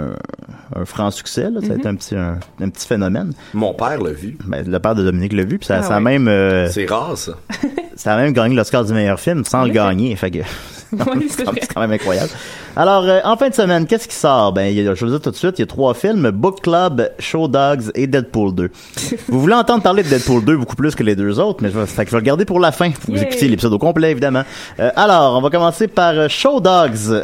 un, 0.76 0.80
un 0.80 0.84
franc 0.84 1.10
succès. 1.10 1.48
Là. 1.50 1.60
Ça 1.60 1.68
va 1.68 1.74
être 1.74 1.86
un 1.86 1.94
petit, 1.94 2.16
un, 2.16 2.38
un 2.60 2.68
petit 2.68 2.86
phénomène. 2.86 3.32
Mon 3.54 3.72
père 3.74 4.00
l'a 4.00 4.10
vu. 4.12 4.36
Ben, 4.44 4.64
le 4.66 4.78
père 4.78 4.94
de 4.94 5.02
Dominique 5.02 5.32
l'a 5.32 5.44
vu, 5.44 5.58
puis 5.58 5.66
ça, 5.66 5.78
Ah 5.78 5.82
ça 5.82 5.96
a 5.96 6.00
même, 6.00 6.28
euh, 6.28 6.68
C'est 6.68 6.86
rare, 6.88 7.16
ça. 7.16 7.32
ça 7.96 8.14
a 8.14 8.16
même 8.16 8.32
gagné 8.32 8.54
l'Oscar 8.54 8.84
du 8.84 8.92
meilleur 8.92 9.18
film 9.20 9.44
sans 9.44 9.64
le 9.64 9.70
gagner. 9.70 10.14
Fait 10.16 10.30
que 10.30 10.38
Oui, 10.92 11.26
c'est 11.30 11.44
quand 11.72 11.80
même 11.80 11.92
incroyable. 11.92 12.30
Alors, 12.74 13.04
euh, 13.04 13.20
en 13.24 13.36
fin 13.36 13.50
de 13.50 13.54
semaine, 13.54 13.86
qu'est-ce 13.86 14.08
qui 14.08 14.14
sort? 14.16 14.52
Ben, 14.52 14.64
il 14.74 14.82
y 14.82 14.88
a, 14.88 14.94
je 14.94 15.04
vous 15.04 15.12
dis 15.12 15.20
tout 15.20 15.30
de 15.30 15.36
suite, 15.36 15.58
il 15.58 15.60
y 15.60 15.64
a 15.64 15.66
trois 15.66 15.92
films, 15.92 16.30
Book 16.30 16.62
Club, 16.62 17.10
Show 17.18 17.46
Dogs 17.46 17.90
et 17.94 18.06
Deadpool 18.06 18.54
2. 18.54 18.70
vous 19.28 19.40
voulez 19.40 19.54
entendre 19.54 19.82
parler 19.82 20.02
de 20.02 20.08
Deadpool 20.08 20.42
2 20.42 20.56
beaucoup 20.56 20.76
plus 20.76 20.94
que 20.94 21.02
les 21.02 21.14
deux 21.14 21.38
autres, 21.38 21.62
mais 21.62 21.70
je 21.70 21.78
vais, 21.78 21.84
fait 21.86 22.04
que 22.04 22.10
je 22.10 22.16
vais 22.16 22.20
le 22.20 22.26
garder 22.26 22.44
pour 22.46 22.60
la 22.60 22.72
fin. 22.72 22.90
Vous 23.06 23.14
Yay. 23.14 23.24
écoutez 23.24 23.48
l'épisode 23.48 23.74
au 23.74 23.78
complet, 23.78 24.10
évidemment. 24.10 24.44
Euh, 24.80 24.90
alors, 24.96 25.36
on 25.36 25.42
va 25.42 25.50
commencer 25.50 25.86
par 25.86 26.14
euh, 26.14 26.28
Show 26.28 26.60
Dogs. 26.60 27.22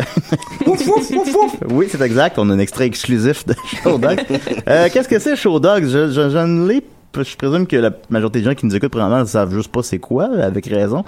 oui, 1.71 1.87
c'est 1.91 2.01
exact. 2.03 2.39
On 2.39 2.51
a 2.51 2.53
un 2.53 2.59
extrait 2.59 2.87
exclusif 2.87 3.47
de 3.47 3.55
Show 3.83 3.97
Dogs. 3.97 4.21
Euh, 4.69 4.89
qu'est-ce 4.93 5.09
que 5.09 5.19
c'est 5.19 5.35
Show 5.35 5.61
Dogs? 5.61 5.85
Je, 5.85 6.11
je, 6.11 6.29
je 6.29 6.39
ne 6.39 6.69
l'ai 6.69 6.83
je 7.23 7.37
présume 7.37 7.67
que 7.67 7.77
la 7.77 7.91
majorité 8.11 8.39
des 8.41 8.45
gens 8.45 8.55
qui 8.55 8.67
nous 8.67 8.75
écoutent 8.77 8.91
probablement 8.91 9.21
ne 9.21 9.27
savent 9.27 9.53
juste 9.55 9.71
pas 9.73 9.83
c'est 9.83 9.99
quoi, 9.99 10.29
avec 10.43 10.67
raison. 10.67 11.05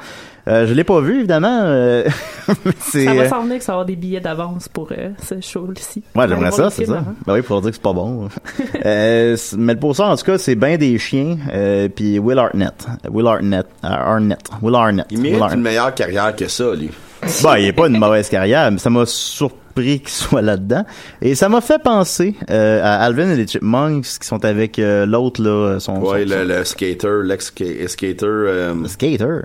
Euh, 0.49 0.67
je 0.67 0.73
l'ai 0.73 0.85
pas 0.85 1.01
vu, 1.01 1.19
évidemment. 1.19 1.61
euh, 1.65 2.05
c'est, 2.81 3.05
Ça 3.05 3.15
va 3.15 3.23
euh, 3.23 3.29
s'en 3.29 3.43
venir 3.43 3.59
que 3.59 3.65
ça 3.65 3.73
va 3.73 3.75
avoir 3.77 3.87
des 3.87 3.97
billets 3.97 4.21
d'avance 4.21 4.69
pour 4.69 4.89
euh, 4.93 5.11
ce 5.23 5.41
show-ci. 5.41 6.03
Ouais, 6.17 6.27
j'aimerais 6.29 6.51
ça, 6.51 6.71
c'est 6.71 6.87
ça. 6.87 7.05
Ben 7.27 7.35
oui, 7.35 7.43
pour 7.43 7.61
dire 7.61 7.71
que 7.71 7.77
c'est 7.77 7.83
pas 7.83 7.93
bon. 7.93 8.29
euh, 8.87 9.37
mais 9.59 9.75
le 9.75 9.79
poster, 9.81 10.03
en 10.05 10.17
tout 10.17 10.25
cas, 10.25 10.39
c'est 10.39 10.55
bien 10.55 10.77
des 10.79 10.99
chiens. 10.99 11.37
Euh, 11.53 11.89
puis 11.89 12.19
Will 12.19 12.39
Arnett. 12.39 12.87
Will 13.11 13.27
Arnett. 13.27 13.67
Arnett. 13.83 14.41
Will 14.63 14.75
Arnett. 14.75 15.07
Il 15.11 15.19
Will 15.19 15.23
mérite 15.25 15.43
Arnett. 15.43 15.57
une 15.59 15.63
meilleure 15.63 15.95
carrière 15.95 16.35
que 16.35 16.49
ça, 16.49 16.75
lui. 16.75 16.91
Ben, 17.43 17.57
il 17.59 17.67
est 17.67 17.73
pas 17.73 17.87
une 17.89 17.99
mauvaise 17.99 18.29
carrière, 18.29 18.71
mais 18.71 18.79
ça 18.79 18.89
m'a 18.91 19.05
surpris 19.07 20.01
qu'il 20.01 20.09
soit 20.09 20.43
là-dedans. 20.43 20.85
Et 21.23 21.35
ça 21.35 21.49
m'a 21.49 21.61
fait 21.61 21.81
penser 21.83 22.35
euh, 22.51 22.81
à 22.83 23.05
Alvin 23.05 23.31
et 23.31 23.37
les 23.37 23.47
Chipmunks 23.47 24.05
qui 24.21 24.27
sont 24.27 24.45
avec 24.45 24.79
euh, 24.79 25.07
l'autre, 25.07 25.43
là, 25.43 25.79
son, 25.81 25.99
Ouais, 26.01 26.27
son- 26.27 26.35
le, 26.37 26.45
le 26.45 26.65
skater, 26.65 27.21
l'ex-skater. 27.25 28.27
euh, 28.27 28.75
skater. 28.87 29.41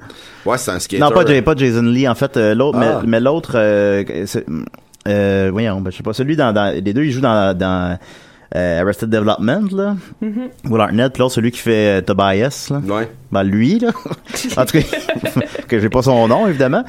ouais, 0.46 0.58
c'est 0.58 0.72
un 0.72 0.80
skater. 0.80 1.02
Non, 1.02 1.12
pas, 1.12 1.26
Jay- 1.26 1.42
pas 1.42 1.56
Jason 1.56 1.84
Lee, 1.84 2.08
en 2.08 2.16
fait, 2.16 2.38
euh, 2.38 2.56
l'autre, 2.56 2.78
Ah. 2.82 3.02
mais, 3.04 3.08
mais 3.08 3.20
l'autre, 3.20 3.52
euh, 3.56 4.04
euh, 5.08 5.50
voyons, 5.52 5.82
ben, 5.82 5.92
je 5.92 5.98
sais 5.98 6.04
pas, 6.04 6.14
celui 6.14 6.36
dans, 6.36 6.52
dans, 6.54 6.74
les 6.74 6.94
deux, 6.94 7.04
ils 7.04 7.12
jouent 7.12 7.22
dans, 7.22 7.56
dans 7.58 7.98
euh, 8.56 8.82
Arrested 8.82 9.10
Development, 9.10 9.72
là. 9.72 9.96
Mm-hmm. 10.24 10.70
Will 10.70 10.82
Arnett, 10.82 11.14
puis 11.14 11.22
l'autre, 11.22 11.34
celui 11.34 11.52
qui 11.52 11.60
fait 11.60 12.00
euh, 12.00 12.02
Tobias, 12.02 12.68
là. 12.70 12.82
Ouais. 12.86 13.10
Ben, 13.32 13.44
lui, 13.44 13.80
là. 13.80 13.90
en 14.58 14.66
tout 14.66 14.78
cas, 14.78 14.86
que 15.68 15.80
j'ai 15.80 15.90
pas 15.90 16.02
son 16.02 16.28
nom, 16.28 16.48
évidemment. 16.48 16.84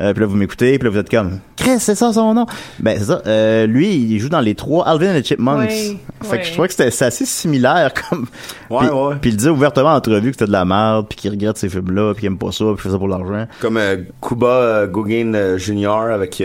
Euh, 0.00 0.12
puis 0.12 0.20
là, 0.20 0.26
vous 0.26 0.36
m'écoutez, 0.36 0.78
puis 0.78 0.86
là, 0.86 0.90
vous 0.90 0.98
êtes 0.98 1.10
comme, 1.10 1.40
Chris, 1.56 1.78
c'est 1.78 1.94
ça 1.94 2.12
son 2.12 2.34
nom? 2.34 2.46
Ben, 2.80 2.98
c'est 2.98 3.04
ça. 3.04 3.22
Euh, 3.26 3.66
lui, 3.66 3.94
il 3.94 4.18
joue 4.18 4.28
dans 4.28 4.40
les 4.40 4.54
trois 4.54 4.86
Alvin 4.88 5.14
and 5.14 5.20
the 5.20 5.24
Chipmunks. 5.24 5.68
Ouais, 5.68 5.96
fait 6.22 6.38
que 6.38 6.44
je 6.44 6.52
trouvais 6.52 6.68
que 6.68 6.74
c'était 6.74 6.90
c'est 6.90 7.04
assez 7.04 7.24
similaire, 7.24 7.92
comme. 8.10 8.26
Ouais, 8.70 8.80
puis, 8.80 8.88
ouais. 8.88 9.14
Puis 9.20 9.30
il 9.30 9.36
disait 9.36 9.50
ouvertement 9.50 9.90
en 9.90 9.96
entrevue 9.96 10.30
que 10.30 10.36
c'était 10.36 10.46
de 10.46 10.52
la 10.52 10.64
merde, 10.64 11.06
puis 11.08 11.18
qu'il 11.18 11.30
regrette 11.30 11.58
ces 11.58 11.68
films-là, 11.68 12.14
puis 12.14 12.22
qu'il 12.22 12.26
aime 12.28 12.38
pas 12.38 12.52
ça, 12.52 12.64
puis 12.64 12.74
qu'il 12.74 12.82
fait 12.82 12.90
ça 12.90 12.98
pour 12.98 13.08
l'argent. 13.08 13.46
Comme 13.60 13.76
euh, 13.76 13.96
Kuba 14.20 14.46
euh, 14.46 14.86
Guggen 14.86 15.34
euh, 15.34 15.58
Jr. 15.58 16.12
avec. 16.12 16.42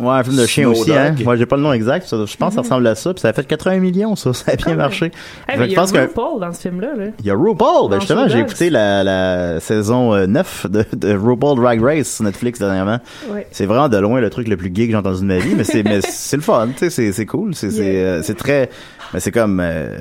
Euh, 0.00 0.02
Ouais, 0.04 0.10
un 0.10 0.24
film 0.24 0.36
de 0.36 0.46
chien 0.46 0.68
aussi, 0.68 0.92
hein. 0.92 1.14
Moi, 1.24 1.36
j'ai 1.36 1.46
pas 1.46 1.56
le 1.56 1.62
nom 1.62 1.72
exact. 1.72 2.06
ça- 2.06 2.16
je 2.26 2.36
pense 2.36 2.50
que 2.50 2.54
ça 2.56 2.60
ressemble 2.62 2.86
à 2.86 2.94
ça. 2.94 3.14
Puis 3.14 3.20
ça 3.20 3.28
a 3.28 3.32
fait 3.32 3.44
80 3.46 3.78
millions, 3.78 4.16
ça. 4.16 4.32
Ça 4.34 4.52
a 4.52 4.56
bien 4.56 4.66
Mm-hmm. 4.66 4.72
Ah 4.72 4.76
marché. 4.76 5.12
Mais 5.48 5.54
que 5.56 5.62
il 5.62 5.66
je 5.66 5.70
y 5.72 5.76
a 5.76 5.80
pense 5.80 5.92
RuPaul 5.92 6.40
dans 6.40 6.52
ce 6.52 6.60
film-là. 6.60 6.88
Là. 6.96 7.04
il 7.20 7.26
y 7.26 7.30
a 7.30 7.34
RuPaul. 7.34 7.90
Ben 7.90 8.00
justement, 8.00 8.26
j'ai 8.28 8.40
écouté 8.40 8.70
la, 8.70 9.04
la 9.04 9.60
saison 9.60 10.12
euh, 10.14 10.26
9 10.26 10.66
de, 10.70 10.84
de 10.94 11.14
RuPaul 11.16 11.56
Drag 11.60 11.80
Race 11.82 12.08
sur 12.16 12.24
Netflix 12.24 12.58
dernièrement. 12.58 12.98
Ouais. 13.30 13.46
C'est 13.52 13.66
vraiment 13.66 13.88
de 13.88 13.96
loin 13.98 14.20
le 14.20 14.30
truc 14.30 14.48
le 14.48 14.56
plus 14.56 14.70
gay 14.70 14.86
que 14.86 14.90
j'ai 14.92 14.96
entendu 14.96 15.20
de 15.20 15.26
ma 15.26 15.38
vie, 15.38 15.54
mais 15.56 15.64
c'est 15.64 15.82
mais 15.84 16.00
c'est 16.08 16.36
le 16.36 16.42
fun, 16.42 16.68
tu 16.72 16.78
sais, 16.78 16.90
c'est 16.90 17.12
c'est 17.12 17.26
cool, 17.26 17.54
c'est 17.54 17.70
c'est 17.70 17.84
Yeah. 17.84 18.04
euh, 18.04 18.20
c'est 18.22 18.36
très 18.36 18.70
mais 19.12 19.20
c'est 19.20 19.30
comme 19.30 19.60
euh, 19.60 19.98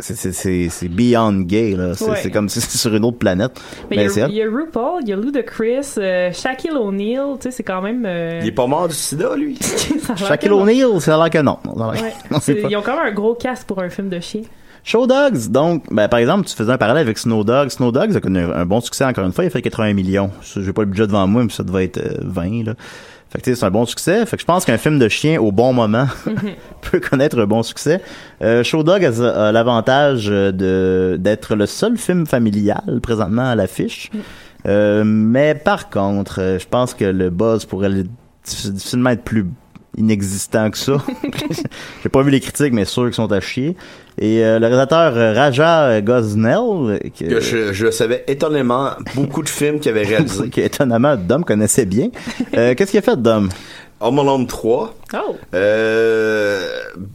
c'est 0.00 0.16
c'est 0.16 0.32
c'est 0.32 0.68
c'est 0.70 0.88
beyond 0.88 1.40
gay 1.40 1.74
là, 1.76 1.94
c'est 1.94 2.04
Ouais. 2.08 2.16
c'est 2.22 2.30
comme 2.30 2.48
si 2.48 2.60
c'est 2.60 2.78
sur 2.78 2.94
une 2.94 3.04
autre 3.04 3.18
planète. 3.18 3.52
Mais 3.90 3.96
Mais 3.96 4.04
il 4.04 4.06
y, 4.06 4.10
c'est 4.10 4.22
a, 4.22 4.24
elle. 4.26 4.30
il 4.30 4.36
y 4.36 4.42
a 4.42 4.46
RuPaul, 4.50 5.02
il 5.02 5.08
y 5.08 5.12
a 5.12 5.16
Ludacris, 5.16 5.94
euh, 5.98 6.32
Shaquille 6.32 6.70
O'Neal, 6.72 7.34
tu 7.40 7.44
sais, 7.44 7.50
c'est 7.50 7.62
quand 7.64 7.82
même. 7.82 8.04
euh, 8.06 8.38
Il 8.42 8.48
est 8.48 8.52
pas 8.52 8.66
mort 8.66 8.88
du 8.88 8.94
sida, 8.94 9.34
lui. 9.36 9.58
Shaquille 10.16 10.48
que 10.48 10.54
non. 10.54 10.62
O'Neal, 10.62 11.00
ça 11.00 11.14
a 11.14 11.18
l'air 11.18 11.30
que 11.30 11.38
non. 11.44 11.58
Ouais. 11.74 11.96
non, 12.30 12.38
c'est 12.40 12.60
C'est- 12.60 12.68
Ils 12.70 12.76
ont 12.76 12.82
quand 12.82 12.96
même 12.96 13.06
un 13.06 13.12
gros 13.12 13.34
cast 13.34 13.66
pour 13.66 13.80
un 13.80 13.88
film 13.88 14.08
de 14.08 14.20
chien. 14.20 14.42
Show 14.84 15.06
Dogs, 15.06 15.48
donc, 15.50 15.84
ben, 15.90 16.08
par 16.08 16.18
exemple, 16.20 16.46
tu 16.46 16.54
faisais 16.54 16.72
un 16.72 16.78
parallèle 16.78 17.02
avec 17.02 17.18
Snow 17.18 17.44
Dogs. 17.44 17.68
Snow 17.70 17.92
Dogs 17.92 18.16
a 18.16 18.20
connu 18.20 18.38
un, 18.38 18.52
un 18.52 18.64
bon 18.64 18.80
succès 18.80 19.04
encore 19.04 19.24
une 19.26 19.32
fois. 19.32 19.44
Il 19.44 19.48
a 19.48 19.50
fait 19.50 19.60
80 19.60 19.92
millions. 19.92 20.30
J'ai 20.56 20.72
pas 20.72 20.82
le 20.82 20.86
budget 20.88 21.06
devant 21.06 21.26
moi, 21.26 21.42
mais 21.44 21.50
ça 21.50 21.62
devait 21.64 21.84
être 21.84 21.98
euh, 21.98 22.14
20, 22.22 22.64
là. 22.64 22.74
Fait 23.30 23.42
que, 23.42 23.54
c'est 23.54 23.64
un 23.64 23.70
bon 23.70 23.84
succès. 23.84 24.24
Fait 24.24 24.36
que 24.36 24.40
je 24.40 24.46
pense 24.46 24.64
qu'un 24.64 24.78
film 24.78 24.98
de 24.98 25.08
chien 25.08 25.40
au 25.40 25.52
bon 25.52 25.72
moment 25.72 26.06
peut 26.80 27.00
connaître 27.00 27.38
un 27.38 27.46
bon 27.46 27.62
succès. 27.62 28.00
Euh, 28.42 28.62
Show 28.62 28.82
Dog 28.82 29.04
a, 29.04 29.48
a 29.48 29.52
l'avantage 29.52 30.28
euh, 30.30 30.52
de, 30.52 31.16
d'être 31.18 31.54
le 31.54 31.66
seul 31.66 31.98
film 31.98 32.26
familial 32.26 33.00
présentement 33.02 33.50
à 33.50 33.54
l'affiche. 33.54 34.10
Euh, 34.66 35.04
mais 35.04 35.54
par 35.54 35.90
contre, 35.90 36.58
je 36.58 36.66
pense 36.66 36.94
que 36.94 37.04
le 37.04 37.30
buzz 37.30 37.64
pourrait 37.64 37.90
difficilement 38.44 39.10
être 39.10 39.22
plus 39.22 39.46
inexistant 39.98 40.70
que 40.70 40.78
ça. 40.78 40.96
J'ai 42.02 42.08
pas 42.08 42.22
vu 42.22 42.30
les 42.30 42.40
critiques, 42.40 42.72
mais 42.72 42.84
sûr 42.84 43.04
qu'ils 43.04 43.14
sont 43.14 43.30
à 43.32 43.40
chier. 43.40 43.76
Et 44.20 44.44
euh, 44.44 44.58
le 44.58 44.66
réalisateur 44.66 45.12
euh, 45.16 45.32
Raja 45.32 46.00
Gosnell, 46.00 46.54
euh, 46.56 46.98
que, 47.16 47.24
Que 47.24 47.40
je, 47.40 47.72
je 47.72 47.90
savais 47.90 48.24
étonnamment 48.26 48.90
beaucoup 49.14 49.42
de 49.42 49.48
films 49.48 49.78
qu'il 49.80 49.90
avait 49.90 50.02
réalisés. 50.06 50.48
que 50.50 50.60
étonnamment 50.60 51.16
Dom 51.16 51.44
connaissait 51.44 51.86
bien. 51.86 52.08
Euh, 52.56 52.74
Qu'est-ce 52.74 52.90
qu'il 52.90 52.98
a 52.98 53.02
fait, 53.02 53.20
Dom? 53.20 53.48
Home 54.00 54.18
Alone 54.20 54.46
3, 54.46 54.94
Oh! 55.14 55.36
euh, 55.54 56.68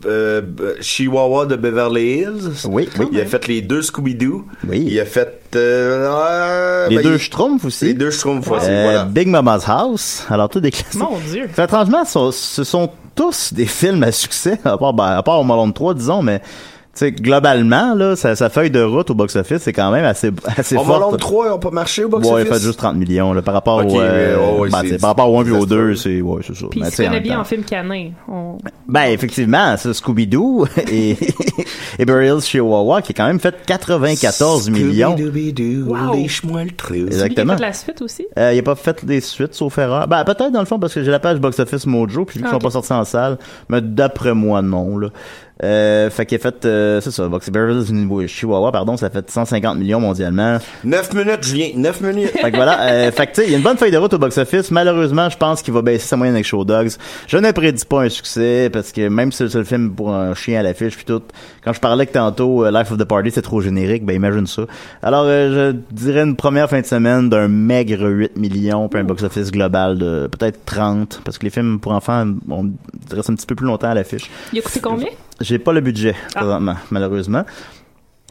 euh, 0.06 0.42
Chihuahua 0.82 1.46
de 1.46 1.56
Beverly 1.56 2.20
Hills. 2.20 2.52
Oui, 2.66 2.90
oui. 3.00 3.08
Il 3.14 3.20
a 3.22 3.26
fait 3.26 3.48
les 3.48 3.62
deux 3.62 3.82
Scooby-Doo. 3.82 4.46
Oui. 4.68 4.86
Il 4.90 5.00
a 5.00 5.06
fait... 5.06 5.40
euh, 5.56 6.10
euh, 6.12 6.88
Les 6.90 6.98
ben, 6.98 7.04
deux 7.04 7.14
il- 7.14 7.20
Schtroumpfs 7.20 7.64
aussi. 7.66 7.86
Les 7.86 7.94
deux 7.94 8.12
Schtroumpfs 8.12 8.52
aussi, 8.52 8.66
Euh, 8.70 8.84
voilà. 8.84 9.06
Big 9.06 9.28
Mama's 9.30 9.64
House. 9.68 10.26
Alors, 10.30 10.50
tout 10.50 10.60
des 10.60 10.72
classiques. 10.72 11.00
Mon 11.00 11.18
Dieu! 11.32 11.48
Fait, 11.48 11.64
étrangement, 11.64 12.04
ce 12.04 12.12
sont- 12.12 12.32
ce 12.32 12.64
sont 12.64 12.90
tous 13.16 13.54
des 13.54 13.66
films 13.66 14.04
à 14.04 14.12
succès, 14.12 14.60
à 14.66 14.78
part, 14.78 14.94
ben, 14.94 15.06
à 15.06 15.24
part 15.24 15.40
Home 15.40 15.52
Alone 15.52 15.72
3, 15.74 15.94
disons, 15.94 16.22
mais 16.22 16.42
sais, 17.00 17.12
globalement, 17.12 17.96
là, 17.96 18.16
sa, 18.16 18.36
sa 18.36 18.50
feuille 18.50 18.70
de 18.72 18.82
route 18.82 19.10
au 19.10 19.16
box-office, 19.16 19.64
c'est 19.64 19.74
quand 19.74 19.92
même 19.92 20.06
assez, 20.06 20.32
assez 20.58 20.78
Home 20.78 20.86
forte. 20.86 21.02
Alone 21.04 21.18
3, 21.18 21.46
ils 21.48 21.52
ont 21.54 21.60
pas 21.60 21.72
marché 21.72 22.04
au 22.04 22.08
Ouais, 22.10 22.20
il 22.20 22.22
box-office? 22.30 22.48
fait 22.60 22.60
juste 22.68 22.78
30 22.80 22.98
millions, 22.98 23.34
là, 23.34 23.42
par 23.42 23.54
rapport 23.56 23.84
au, 23.86 24.00
euh, 24.00 24.58
ouais, 24.60 24.70
ben, 24.70 24.82
c'est- 24.84 24.90
c'est- 24.90 24.98
par 25.02 25.10
rapport 25.12 25.32
au 25.32 25.40
1 25.40 25.44
puis 25.44 25.54
au 25.54 25.62
c'est 25.62 25.66
2, 25.68 25.96
ça. 25.96 26.04
c'est, 26.04 26.22
ouais, 26.22 26.42
c'est 26.46 26.56
ça. 26.56 26.66
Puis 26.70 26.82
Mais 26.82 26.88
il 26.88 26.92
se 26.94 27.02
connaît 27.04 27.20
bien 27.20 27.36
temps. 27.36 27.42
en 27.42 27.44
film 27.46 27.64
canin. 27.64 28.10
On- 28.28 28.58
Ben, 28.88 29.06
effectivement, 29.06 29.76
ça, 29.78 29.90
Scooby-Doo 29.94 30.68
et, 30.92 31.12
et 32.00 32.04
Hills 32.08 32.42
Chihuahua, 32.42 33.02
qui 33.02 33.12
a 33.12 33.16
quand 33.16 33.28
même 33.28 33.40
fait 33.40 33.56
94 33.66 34.70
millions. 34.70 35.16
Scooby-Doo, 35.18 35.86
Wow. 35.88 36.14
lèche-moi 36.14 36.64
le 36.66 36.72
trou. 36.72 36.94
Celui 36.94 37.06
qui 37.10 37.14
a 37.14 37.16
Exactement. 37.26 37.54
fait 37.58 37.62
la 37.62 37.74
suite 37.74 38.02
aussi? 38.02 38.28
Euh, 38.38 38.54
il 38.54 38.60
a 38.60 38.64
pas 38.64 38.76
fait 38.76 39.04
des 39.04 39.22
suites, 39.22 39.54
sauf 39.56 39.78
erreur. 39.78 40.08
Ben, 40.08 40.24
peut-être 40.24 40.52
dans 40.52 40.60
le 40.60 40.66
fond, 40.66 40.78
parce 40.80 40.94
que 40.94 41.04
j'ai 41.04 41.12
la 41.12 41.20
page 41.20 41.40
Box 41.40 41.60
Office 41.60 41.86
Mojo, 41.88 42.26
puis 42.26 42.36
vu 42.38 42.42
qu'ils 42.42 42.50
Ah, 42.50 42.54
sont 42.54 42.60
pas 42.60 42.70
sortis 42.72 42.94
en 42.94 43.04
salle, 43.04 43.38
mais 43.70 43.82
d'après 43.82 44.34
moi, 44.36 44.62
non, 44.62 44.98
là. 44.98 45.08
Euh, 45.64 46.10
fait 46.10 46.26
qu'il 46.26 46.36
a 46.36 46.40
fait, 46.40 46.66
euh, 46.66 47.00
c'est 47.00 47.12
ça, 47.12 47.28
Box 47.28 47.50
Beverly 47.50 47.90
Hills 47.90 48.28
Chihuahua, 48.28 48.72
pardon, 48.72 48.98
ça 48.98 49.06
a 49.06 49.10
fait 49.10 49.30
150 49.30 49.78
millions 49.78 50.00
mondialement. 50.00 50.58
9 50.84 51.14
minutes, 51.14 51.44
Julien, 51.44 51.70
9 51.76 52.02
minutes. 52.02 52.32
Fait 52.32 52.52
que 52.52 52.56
voilà, 52.56 52.82
euh, 52.82 53.12
fait 53.12 53.28
que 53.28 53.32
tu 53.32 53.42
sais, 53.42 53.48
il 53.48 53.52
y 53.52 53.56
a 53.56 53.58
une 53.58 53.64
bonne 53.64 53.78
feuille 53.78 53.92
de 53.92 53.98
route 53.98 54.14
au 54.14 54.18
box-office. 54.18 54.72
Malheureusement, 54.72 55.30
je 55.30 55.38
pense 55.38 55.62
qu'il 55.62 55.74
va 55.74 55.82
baisser 55.82 56.08
sa 56.08 56.18
moyenne 56.18 56.36
avec 56.36 56.46
Show 56.46 56.66
Dogs. 56.66 56.92
Je 57.28 57.38
ne 57.38 57.52
prédis 57.52 57.86
pas 57.86 58.02
un 58.02 58.10
succès 58.10 58.70
parce 58.72 58.92
que 58.92 59.08
même 59.08 59.32
si 59.32 59.50
c'est 59.50 59.58
le 59.58 59.64
film 59.64 59.92
pour 59.92 60.14
un 60.14 60.34
chien 60.34 60.60
à 60.60 60.64
l'affiche 60.64 60.96
puis 60.96 61.06
tout, 61.06 61.22
quand 61.64 61.72
je 61.72 61.80
parlais 61.80 62.06
que 62.06 62.12
tantôt 62.12 62.66
euh, 62.66 62.72
Life 62.72 62.92
of 62.92 62.98
the 62.98 63.06
Party 63.06 63.32
c'est 63.32 63.42
trop 63.42 63.62
générique, 63.62 64.06
ben 64.06 64.16
imagine 64.16 64.48
ça. 64.48 64.64
Alors 65.02 65.24
euh, 65.26 65.72
je 65.72 65.96
dirais 65.96 66.24
une 66.24 66.36
première 66.36 66.70
fin 66.70 66.82
de 66.82 66.86
semaine 66.86 67.30
d'un 67.30 67.48
maigre 67.48 68.10
8 68.10 68.38
millions 68.38 68.90
puis 68.90 69.00
un 69.00 69.06
box-office 69.06 69.52
global 69.52 69.98
de 69.98 70.28
peut-être 70.28 70.60
30 70.66 71.22
parce 71.24 71.38
que 71.38 71.46
les 71.46 71.52
films 71.52 71.80
pour 71.80 71.94
enfants 71.94 72.26
on 72.50 72.72
restent 73.12 73.30
un 73.30 73.36
petit 73.36 73.46
peu 73.46 73.56
plus 73.56 73.66
longtemps 73.66 73.90
à 73.90 73.94
l'affiche. 73.94 74.30
Il 74.52 74.60
a 74.60 74.62
coûté 74.62 74.80
combien? 74.82 75.08
J'ai 75.42 75.60
pas 75.60 75.74
le 75.74 75.82
budget 75.82 76.16
Ah. 76.36 76.60
malheureusement. 76.92 77.44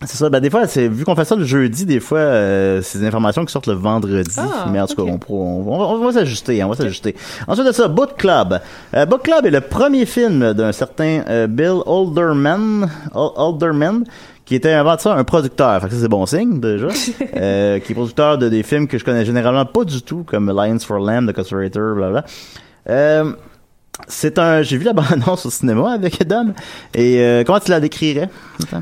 C'est 0.05 0.17
ça, 0.17 0.29
ben 0.31 0.41
des 0.41 0.51
fois, 0.51 0.67
c'est 0.67 0.89
vu 0.89 1.05
qu'on 1.05 1.15
fait 1.15 1.25
ça 1.25 1.37
le 1.37 1.45
jeudi, 1.45 1.87
des 1.87 2.01
fois, 2.01 2.19
euh, 2.19 2.83
c'est 2.83 2.99
des 2.99 3.07
informations 3.07 3.45
qui 3.45 3.53
sortent 3.53 3.69
le 3.69 3.75
vendredi. 3.75 4.35
Ah, 4.37 4.67
mais 4.69 4.81
en 4.81 4.87
tout 4.89 4.97
cas, 4.97 5.03
on, 5.03 5.21
on, 5.33 5.63
va- 5.79 5.85
on 5.87 6.05
va 6.05 6.13
s'ajuster, 6.13 6.61
hein, 6.61 6.67
on 6.67 6.71
va 6.71 6.75
s'ajuster. 6.77 7.15
Ensuite 7.47 7.69
de 7.69 7.71
ça, 7.73 7.87
Book 7.87 8.17
Club. 8.17 8.61
Euh, 8.95 9.07
Book 9.07 9.23
Club 9.23 9.47
est 9.47 9.51
le 9.53 9.61
premier 9.61 10.05
film 10.05 10.55
d'un 10.55 10.73
certain 10.73 11.23
euh, 11.29 11.47
Bill 11.47 11.83
Alderman, 11.87 12.89
Al- 13.15 13.31
Alderman, 13.37 14.03
qui 14.45 14.57
était 14.57 14.73
avant 14.73 14.99
ça 14.99 15.15
un 15.15 15.23
producteur. 15.23 15.81
Fait 15.81 15.87
que 15.89 15.95
ça, 15.95 16.01
c'est 16.01 16.09
bon 16.09 16.27
signe, 16.27 16.59
déjà. 16.59 16.89
euh, 17.37 17.79
qui 17.79 17.93
est 17.93 17.95
producteur 17.95 18.39
de 18.39 18.49
des 18.49 18.65
films 18.65 18.89
que 18.89 18.99
je 18.99 19.05
connais 19.05 19.25
généralement 19.25 19.67
pas 19.67 19.85
du 19.85 20.03
tout, 20.03 20.25
comme 20.27 20.49
Alliance 20.49 20.85
for 20.85 20.99
Lamb, 20.99 21.31
The 21.31 21.33
Conspirator, 21.37 21.95
blablabla. 21.95 22.25
Euh, 22.91 23.33
c'est 24.09 24.39
un, 24.39 24.63
j'ai 24.63 24.79
vu 24.79 24.85
la 24.85 24.93
bande-annonce 24.95 25.45
au 25.47 25.51
cinéma 25.51 25.93
avec 25.93 26.27
Dom. 26.27 26.55
Et 26.95 27.21
euh, 27.21 27.45
comment 27.45 27.61
tu 27.61 27.71
la 27.71 27.81
décrirais? 27.81 28.29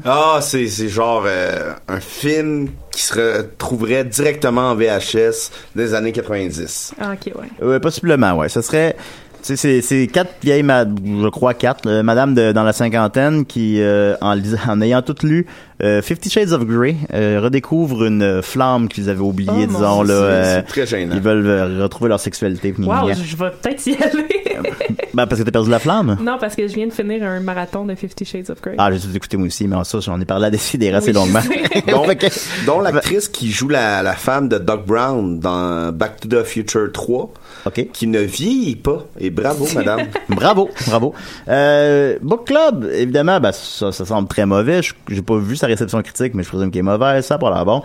Ah, 0.05 0.39
c'est, 0.41 0.67
c'est 0.69 0.89
genre 0.89 1.25
euh, 1.27 1.73
un 1.89 2.01
film 2.01 2.69
qui 2.93 3.03
se 3.03 3.15
retrouverait 3.15 4.05
directement 4.05 4.71
en 4.71 4.75
VHS 4.77 5.51
des 5.75 5.95
années 5.95 6.13
90. 6.13 6.95
Ah, 7.01 7.13
ok, 7.13 7.33
ouais. 7.37 7.49
Euh, 7.63 7.81
possiblement, 7.81 8.35
ouais. 8.37 8.49
Ce 8.49 8.63
serait, 8.63 8.95
tu 9.43 9.47
sais, 9.47 9.57
c'est, 9.57 9.83
c'est 9.83 10.07
quatre 10.07 10.33
vieilles, 10.43 10.63
ma- 10.63 10.85
je 10.85 11.29
crois 11.29 11.55
quatre, 11.55 11.89
euh, 11.89 12.03
madame 12.03 12.35
de, 12.35 12.53
dans 12.53 12.63
la 12.65 12.73
cinquantaine 12.73 13.45
qui, 13.47 13.81
euh, 13.81 14.15
en, 14.21 14.35
lis- 14.35 14.55
en 14.69 14.81
ayant 14.81 15.03
toutes 15.03 15.23
lu 15.25 15.47
euh, 15.83 16.03
Fifty 16.03 16.29
Shades 16.29 16.53
of 16.53 16.67
Grey, 16.67 16.95
euh, 17.15 17.41
redécouvrent 17.43 18.05
une 18.05 18.43
flamme 18.43 18.87
qu'ils 18.87 19.09
avaient 19.09 19.21
oubliée, 19.21 19.51
Oh, 19.65 19.67
disons 19.67 20.03
là. 20.03 20.07
c'est- 20.15 20.21
euh, 20.21 20.55
c'est 20.57 20.63
très 20.67 20.87
gênant. 20.87 21.15
Ils 21.17 21.23
veulent 21.23 21.47
euh, 21.47 21.83
retrouver 21.85 22.11
leur 22.11 22.21
sexualité. 22.21 22.75
Wow, 22.79 23.09
je 23.15 23.37
vais 23.37 23.51
peut-être 23.63 23.87
y 23.87 23.95
aller. 24.03 24.40
Ben, 25.13 25.27
parce 25.27 25.41
que 25.41 25.45
t'as 25.45 25.51
perdu 25.51 25.71
la 25.71 25.81
flamme. 25.81 26.17
non, 26.23 26.37
parce 26.41 26.55
que 26.55 26.69
je 26.69 26.73
viens 26.75 26.87
de 26.87 26.93
finir 26.93 27.25
un 27.25 27.41
marathon 27.41 27.85
de 27.85 27.95
Fifty 27.97 28.25
Shades 28.25 28.49
of 28.49 28.61
Grey. 28.63 28.77
Ah, 28.79 28.91
j'ai 28.93 29.01
tout 29.01 29.15
écouté 29.17 29.37
moi 29.37 29.49
aussi, 29.49 29.67
mais 29.67 29.75
en 29.75 29.83
ça, 29.83 29.99
j'en 29.99 30.21
ai 30.21 30.25
parlé 30.25 30.47
à 30.47 30.51
décider 30.51 30.91
assez 30.93 31.13
longuement. 31.13 31.41
Donc, 31.89 32.25
dont 32.67 32.81
l'actrice 32.81 33.27
qui 33.29 33.51
joue 33.51 33.69
la, 33.69 34.03
la 34.05 34.13
femme 34.15 34.49
de 34.49 34.59
Doc 34.59 34.87
Brown 34.87 35.41
dans 35.41 35.91
Back 35.93 36.21
to 36.21 36.29
the 36.29 36.45
Future 36.45 36.93
3, 36.93 37.33
OK. 37.67 37.89
qui 37.93 38.07
ne 38.07 38.21
vieillit 38.21 38.77
pas. 38.77 39.05
Et 39.19 39.31
bravo, 39.31 39.67
madame. 39.75 40.03
Bravo, 40.29 40.71
bravo. 40.87 41.13
Euh, 41.49 42.17
Book 42.23 42.47
Club, 42.47 42.89
évidemment, 42.93 43.41
ben, 43.41 43.51
ça, 43.53 43.91
ça 43.91 44.05
semble 44.07 44.29
très 44.29 44.47
mauvais. 44.47 44.81
Je- 44.83 44.95
J'ai 45.09 45.23
pas 45.23 45.37
vu 45.39 45.57
sa 45.57 45.67
réception 45.67 46.01
critique, 46.03 46.35
mais 46.35 46.45
je 46.45 46.49
présume 46.49 46.71
qu'elle 46.71 46.81
est 46.81 46.83
mauvaise. 46.83 47.25
Ça 47.27 47.35
a 47.35 47.39
pas 47.39 47.51
l'air 47.53 47.65
bon. 47.65 47.83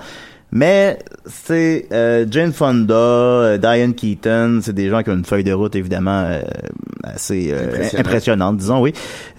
Mais 0.52 1.00
c'est 1.26 1.88
euh, 1.92 2.26
Jane 2.30 2.54
Fonda, 2.54 2.94
euh, 2.94 3.58
Diane 3.58 3.94
Keaton, 3.94 4.60
c'est 4.64 4.74
des 4.74 4.90
gens 4.90 5.04
qui 5.04 5.10
ont 5.10 5.16
une 5.16 5.26
feuille 5.26 5.44
de 5.44 5.52
route 5.54 5.76
évidemment 5.76 6.24
euh, 6.28 6.42
assez 7.04 7.52
euh, 7.52 7.66
Impressionnant. 7.68 8.00
impressionnante, 8.00 8.58
disons 8.58 8.82
oui. 8.82 8.94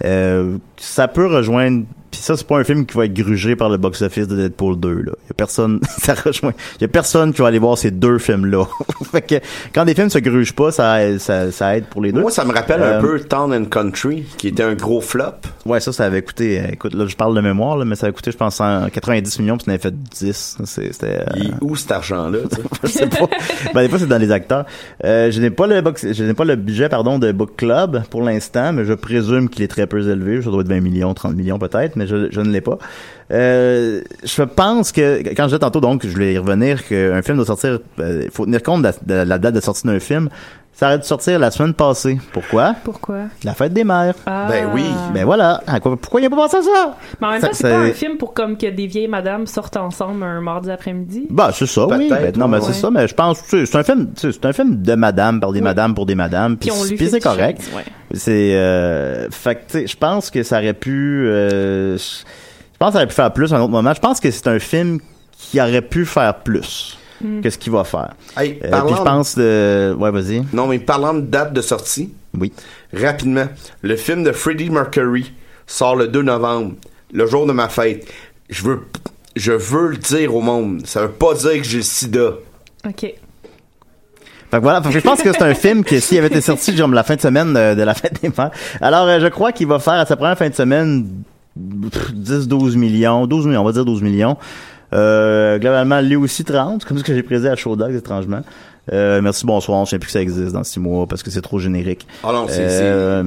Euh, 0.04 0.56
ça 0.76 1.08
peut 1.08 1.26
rejoindre. 1.26 1.84
Puis 2.10 2.20
ça, 2.20 2.36
c'est 2.36 2.46
pas 2.46 2.56
un 2.58 2.64
film 2.64 2.86
qui 2.86 2.96
va 2.96 3.04
être 3.06 3.14
grugé 3.14 3.56
par 3.56 3.68
le 3.68 3.76
box-office 3.78 4.28
de 4.28 4.36
Deadpool 4.36 4.78
2. 4.78 4.88
Là. 5.02 5.12
Y 5.28 5.30
a 5.30 5.34
personne, 5.34 5.80
ça 5.98 6.14
rejoint. 6.14 6.52
Y 6.80 6.84
a 6.84 6.88
personne 6.88 7.32
qui 7.32 7.42
va 7.42 7.48
aller 7.48 7.58
voir 7.58 7.76
ces 7.78 7.90
deux 7.90 8.18
films-là. 8.18 8.64
fait 9.10 9.22
que 9.22 9.34
quand 9.74 9.84
des 9.84 9.94
films 9.94 10.10
se 10.10 10.18
grugent 10.18 10.54
pas, 10.54 10.70
ça, 10.70 11.18
ça, 11.18 11.50
ça 11.50 11.76
aide 11.76 11.86
pour 11.86 12.02
les 12.02 12.12
deux. 12.12 12.20
Moi, 12.20 12.30
ça 12.30 12.44
me 12.44 12.52
rappelle 12.52 12.82
un 12.82 13.00
peu 13.00 13.20
Town 13.20 13.52
and 13.52 13.66
Country, 13.66 14.24
qui 14.38 14.48
était 14.48 14.62
un 14.62 14.74
gros 14.74 15.00
flop. 15.00 15.32
Ouais, 15.66 15.80
ça, 15.80 15.92
ça 15.92 16.04
avait 16.04 16.22
coûté, 16.22 16.60
euh, 16.60 16.64
écoute, 16.72 16.94
là, 16.94 17.06
je 17.06 17.16
parle 17.16 17.34
de 17.34 17.40
mémoire, 17.40 17.76
là, 17.76 17.84
mais 17.84 17.96
ça 17.96 18.06
avait 18.06 18.14
coûté, 18.14 18.30
je 18.30 18.36
pense, 18.36 18.56
100 18.56 18.88
90 18.90 19.38
millions, 19.40 19.56
puis 19.56 19.64
ça 19.64 19.70
en 19.70 19.74
avait 19.74 19.82
fait 19.82 19.94
10. 19.98 20.56
C'est- 20.64 20.92
C'était, 20.92 21.18
euh, 21.20 21.50
où 21.60 21.74
cet 21.76 21.90
argent-là? 21.92 22.38
je 22.84 22.88
sais 22.88 23.06
pas. 23.08 23.26
ben, 23.74 23.82
des 23.82 23.88
fois, 23.88 23.98
c'est 23.98 24.06
dans 24.06 24.18
les 24.18 24.30
acteurs. 24.30 24.64
Euh, 25.04 25.30
je 25.30 25.40
n'ai 25.40 25.50
pas 25.50 25.66
le 25.66 25.80
box, 25.80 26.06
je 26.12 26.24
n'ai 26.24 26.34
pas 26.34 26.44
le 26.44 26.56
budget, 26.56 26.88
pardon, 26.88 27.18
de 27.18 27.32
Book 27.32 27.56
Club 27.56 28.02
pour 28.10 28.22
l'instant, 28.22 28.72
mais 28.72 28.84
je 28.84 28.92
présume 28.94 29.48
qu'il 29.48 29.62
est 29.64 29.68
très 29.68 29.86
peu 29.86 29.98
élevé. 30.00 30.40
Ça 30.42 30.50
doit 30.50 30.60
être 30.62 30.68
20 30.68 30.80
millions, 30.80 31.12
30 31.14 31.34
millions 31.34 31.58
peut-être, 31.58 31.96
mais 31.96 32.06
je, 32.06 32.30
je 32.30 32.40
ne 32.40 32.50
l'ai 32.50 32.60
pas. 32.60 32.78
Euh, 33.32 34.02
je 34.24 34.42
pense 34.42 34.92
que, 34.92 35.22
quand 35.34 35.44
je 35.44 35.48
disais 35.48 35.58
tantôt, 35.58 35.80
donc, 35.80 36.06
je 36.06 36.10
voulais 36.12 36.34
y 36.34 36.38
revenir, 36.38 36.86
qu'un 36.86 37.22
film 37.22 37.36
doit 37.36 37.46
sortir, 37.46 37.80
euh, 37.98 38.22
il 38.24 38.30
faut 38.30 38.44
tenir 38.46 38.62
compte 38.62 38.82
de 38.82 38.88
la, 38.88 39.24
de 39.24 39.28
la 39.28 39.38
date 39.38 39.54
de 39.54 39.60
sortie 39.60 39.86
d'un 39.86 39.98
film. 39.98 40.28
Ça 40.78 40.88
aurait 40.88 40.98
dû 40.98 41.06
sortir 41.06 41.38
la 41.38 41.50
semaine 41.50 41.72
passée. 41.72 42.18
Pourquoi? 42.34 42.74
Pourquoi? 42.84 43.20
La 43.44 43.54
fête 43.54 43.72
des 43.72 43.82
mères. 43.82 44.14
Ah. 44.26 44.46
Ben 44.46 44.68
oui. 44.74 44.84
Ben 45.14 45.24
voilà. 45.24 45.62
Pourquoi 45.82 46.20
il 46.20 46.24
n'y 46.24 46.26
a 46.26 46.30
pas 46.30 46.36
pensé 46.36 46.58
à 46.58 46.62
ça? 46.62 46.96
Mais 47.18 47.26
en 47.26 47.30
même 47.30 47.40
Ça- 47.40 47.46
temps, 47.48 47.54
c'est 47.54 47.70
pas 47.70 47.78
un 47.78 47.92
film 47.92 48.18
pour 48.18 48.34
comme 48.34 48.58
que 48.58 48.66
des 48.66 48.86
vieilles 48.86 49.08
madames 49.08 49.46
sortent 49.46 49.78
ensemble 49.78 50.22
un 50.22 50.42
mardi 50.42 50.70
après-midi? 50.70 51.28
Bah, 51.30 51.48
c'est 51.54 51.64
ça, 51.64 51.86
oui. 51.86 52.08
Ben, 52.10 52.30
non, 52.36 52.46
mais 52.46 52.60
c'est 52.60 52.74
ça, 52.74 52.90
mais 52.90 53.08
je 53.08 53.14
pense, 53.14 53.42
tu 53.44 53.48
sais, 53.48 53.64
c'est 53.64 53.78
un 53.78 53.82
film, 53.84 54.08
tu 54.14 54.20
sais, 54.20 54.32
c'est 54.32 54.44
un 54.46 54.52
film 54.52 54.82
de 54.82 54.94
madame 54.96 55.40
par 55.40 55.52
des 55.52 55.60
Oui. 55.60 55.64
madames 55.64 55.94
pour 55.94 56.04
des 56.04 56.14
madames, 56.14 56.58
puis 56.58 56.70
c'est 57.08 57.20
correct. 57.20 57.62
Ouais. 57.74 57.82
C'est, 58.12 58.54
euh, 58.54 59.30
fait 59.30 59.54
que, 59.54 59.60
tu 59.60 59.78
sais, 59.80 59.86
je 59.86 59.96
pense 59.96 60.30
que 60.30 60.42
ça 60.42 60.58
aurait 60.58 60.74
pu, 60.74 61.26
euh, 61.26 61.96
je 61.96 62.02
je 62.74 62.78
pense 62.78 62.88
que 62.88 62.92
ça 62.92 62.98
aurait 62.98 63.06
pu 63.06 63.14
faire 63.14 63.32
plus 63.32 63.50
à 63.54 63.56
un 63.56 63.60
autre 63.62 63.70
moment. 63.72 63.94
Je 63.94 64.00
pense 64.00 64.20
que 64.20 64.30
c'est 64.30 64.46
un 64.48 64.58
film 64.58 65.00
qui 65.38 65.58
aurait 65.58 65.80
pu 65.80 66.04
faire 66.04 66.34
plus 66.34 66.98
Hmm. 67.22 67.40
que 67.40 67.48
ce 67.50 67.56
qu'il 67.58 67.72
va 67.72 67.84
faire? 67.84 68.14
Hey, 68.36 68.58
Euh, 68.64 68.80
puis 68.86 68.94
je 68.96 69.02
pense 69.02 69.36
de, 69.36 69.94
ouais, 69.98 70.10
vas-y. 70.10 70.42
Non, 70.52 70.66
mais 70.66 70.78
parlant 70.78 71.14
de 71.14 71.20
date 71.22 71.52
de 71.52 71.60
sortie, 71.62 72.12
Oui. 72.38 72.52
rapidement, 72.92 73.46
le 73.82 73.96
film 73.96 74.22
de 74.22 74.32
Freddie 74.32 74.68
Mercury 74.70 75.32
sort 75.66 75.96
le 75.96 76.08
2 76.08 76.22
novembre, 76.22 76.74
le 77.12 77.26
jour 77.26 77.46
de 77.46 77.52
ma 77.52 77.68
fête. 77.68 78.06
Je 78.50 78.62
veux, 78.64 78.80
je 79.34 79.52
veux 79.52 79.88
le 79.88 79.96
dire 79.96 80.34
au 80.34 80.40
monde. 80.40 80.82
Ça 80.86 81.02
veut 81.02 81.12
pas 81.12 81.34
dire 81.34 81.52
que 81.54 81.62
j'ai 81.64 81.78
le 81.78 81.82
sida. 81.82 82.30
OK. 82.86 83.00
Fait 83.00 84.58
que 84.58 84.62
voilà, 84.62 84.80
fait 84.80 84.90
que 84.90 84.94
je 84.94 85.00
pense 85.00 85.22
que 85.22 85.32
c'est 85.32 85.42
un 85.42 85.54
film 85.54 85.82
que 85.82 85.98
s'il 85.98 86.18
avait 86.18 86.28
été 86.28 86.40
sorti 86.40 86.76
genre 86.76 86.88
la 86.88 87.02
fin 87.02 87.16
de 87.16 87.20
semaine 87.20 87.52
de, 87.52 87.74
de 87.74 87.82
la 87.82 87.94
fête 87.94 88.20
des 88.22 88.28
mères. 88.28 88.52
Alors 88.80 89.06
euh, 89.08 89.18
je 89.20 89.26
crois 89.26 89.50
qu'il 89.52 89.66
va 89.66 89.78
faire 89.80 89.94
à 89.94 90.06
sa 90.06 90.14
première 90.16 90.38
fin 90.38 90.48
de 90.48 90.54
semaine 90.54 91.08
pff, 91.90 92.12
10-12 92.12 92.76
millions, 92.76 93.26
12 93.26 93.46
millions, 93.46 93.62
on 93.62 93.64
va 93.64 93.72
dire 93.72 93.84
12 93.84 94.02
millions. 94.02 94.36
Euh, 94.92 95.58
globalement, 95.58 96.00
lui 96.00 96.16
aussi 96.16 96.44
30, 96.44 96.84
comme 96.84 96.98
ce 96.98 97.04
que 97.04 97.14
j'ai 97.14 97.22
prédit 97.22 97.48
à 97.48 97.56
Show 97.56 97.76
Dogs, 97.76 97.94
étrangement. 97.94 98.42
Euh, 98.92 99.20
merci, 99.20 99.44
bonsoir. 99.44 99.84
Je 99.84 99.90
sais 99.90 99.98
plus 99.98 100.06
que 100.06 100.12
ça 100.12 100.22
existe 100.22 100.52
dans 100.52 100.62
six 100.62 100.78
mois 100.78 101.08
parce 101.08 101.24
que 101.24 101.30
c'est 101.32 101.40
trop 101.40 101.58
générique. 101.58 102.06
Ah 102.22 102.30
non, 102.32 102.46
c'est- 102.48 102.60
Euh, 102.62 103.24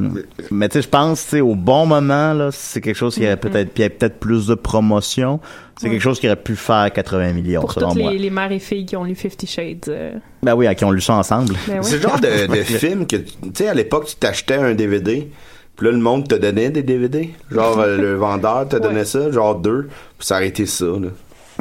mais 0.51 0.69
tu 0.69 0.75
sais, 0.75 0.81
je 0.83 0.87
pense, 0.87 1.23
tu 1.25 1.29
sais, 1.31 1.41
au 1.41 1.53
bon 1.53 1.85
moment, 1.85 2.33
là, 2.33 2.47
c'est 2.53 2.79
quelque 2.79 2.95
chose 2.95 3.15
qui 3.15 3.25
aurait 3.25 3.35
peut-être, 3.35 3.73
puis 3.73 3.81
il 3.81 3.81
y 3.81 3.85
a 3.85 3.89
peut-être 3.89 4.19
plus 4.21 4.47
de 4.47 4.55
promotion. 4.55 5.41
C'est 5.77 5.89
quelque 5.89 6.01
chose 6.01 6.17
qui 6.19 6.27
aurait 6.27 6.37
pu 6.37 6.55
faire 6.55 6.89
80 6.93 7.33
millions, 7.33 7.59
Pour 7.61 7.73
selon 7.73 7.89
toutes 7.89 8.01
moi. 8.03 8.11
les, 8.11 8.17
les 8.19 8.29
mères 8.29 8.51
et 8.53 8.59
filles 8.59 8.85
qui 8.85 8.95
ont 8.95 9.03
lu 9.03 9.15
Fifty 9.15 9.47
Shades. 9.47 9.85
euh, 9.89 10.11
Ben 10.43 10.55
oui, 10.55 10.65
à 10.67 10.75
qui 10.75 10.85
ont 10.85 10.91
lu 10.91 11.01
ça 11.01 11.15
ensemble. 11.15 11.53
Ben 11.67 11.75
oui. 11.79 11.83
C'est 11.83 11.95
le 11.97 12.01
genre 12.03 12.19
de, 12.19 12.47
de 12.57 12.63
film 12.63 13.05
que, 13.05 13.17
tu 13.17 13.33
sais, 13.53 13.67
à 13.67 13.73
l'époque, 13.73 14.05
tu 14.05 14.15
t'achetais 14.15 14.55
un 14.55 14.73
DVD, 14.75 15.29
puis 15.75 15.85
là, 15.87 15.91
le 15.91 15.99
monde 15.99 16.25
te 16.27 16.35
donnait 16.35 16.69
des 16.69 16.83
DVD. 16.83 17.29
Genre, 17.51 17.79
euh, 17.79 17.97
le 17.97 18.15
vendeur 18.15 18.67
te 18.69 18.77
donnait 18.77 19.03
ça, 19.05 19.29
genre 19.31 19.55
deux, 19.55 19.87
puis 20.17 20.25
ça 20.25 20.35
aurait 20.35 20.47
été 20.47 20.65
ça, 20.65 20.85
là. 20.85 21.09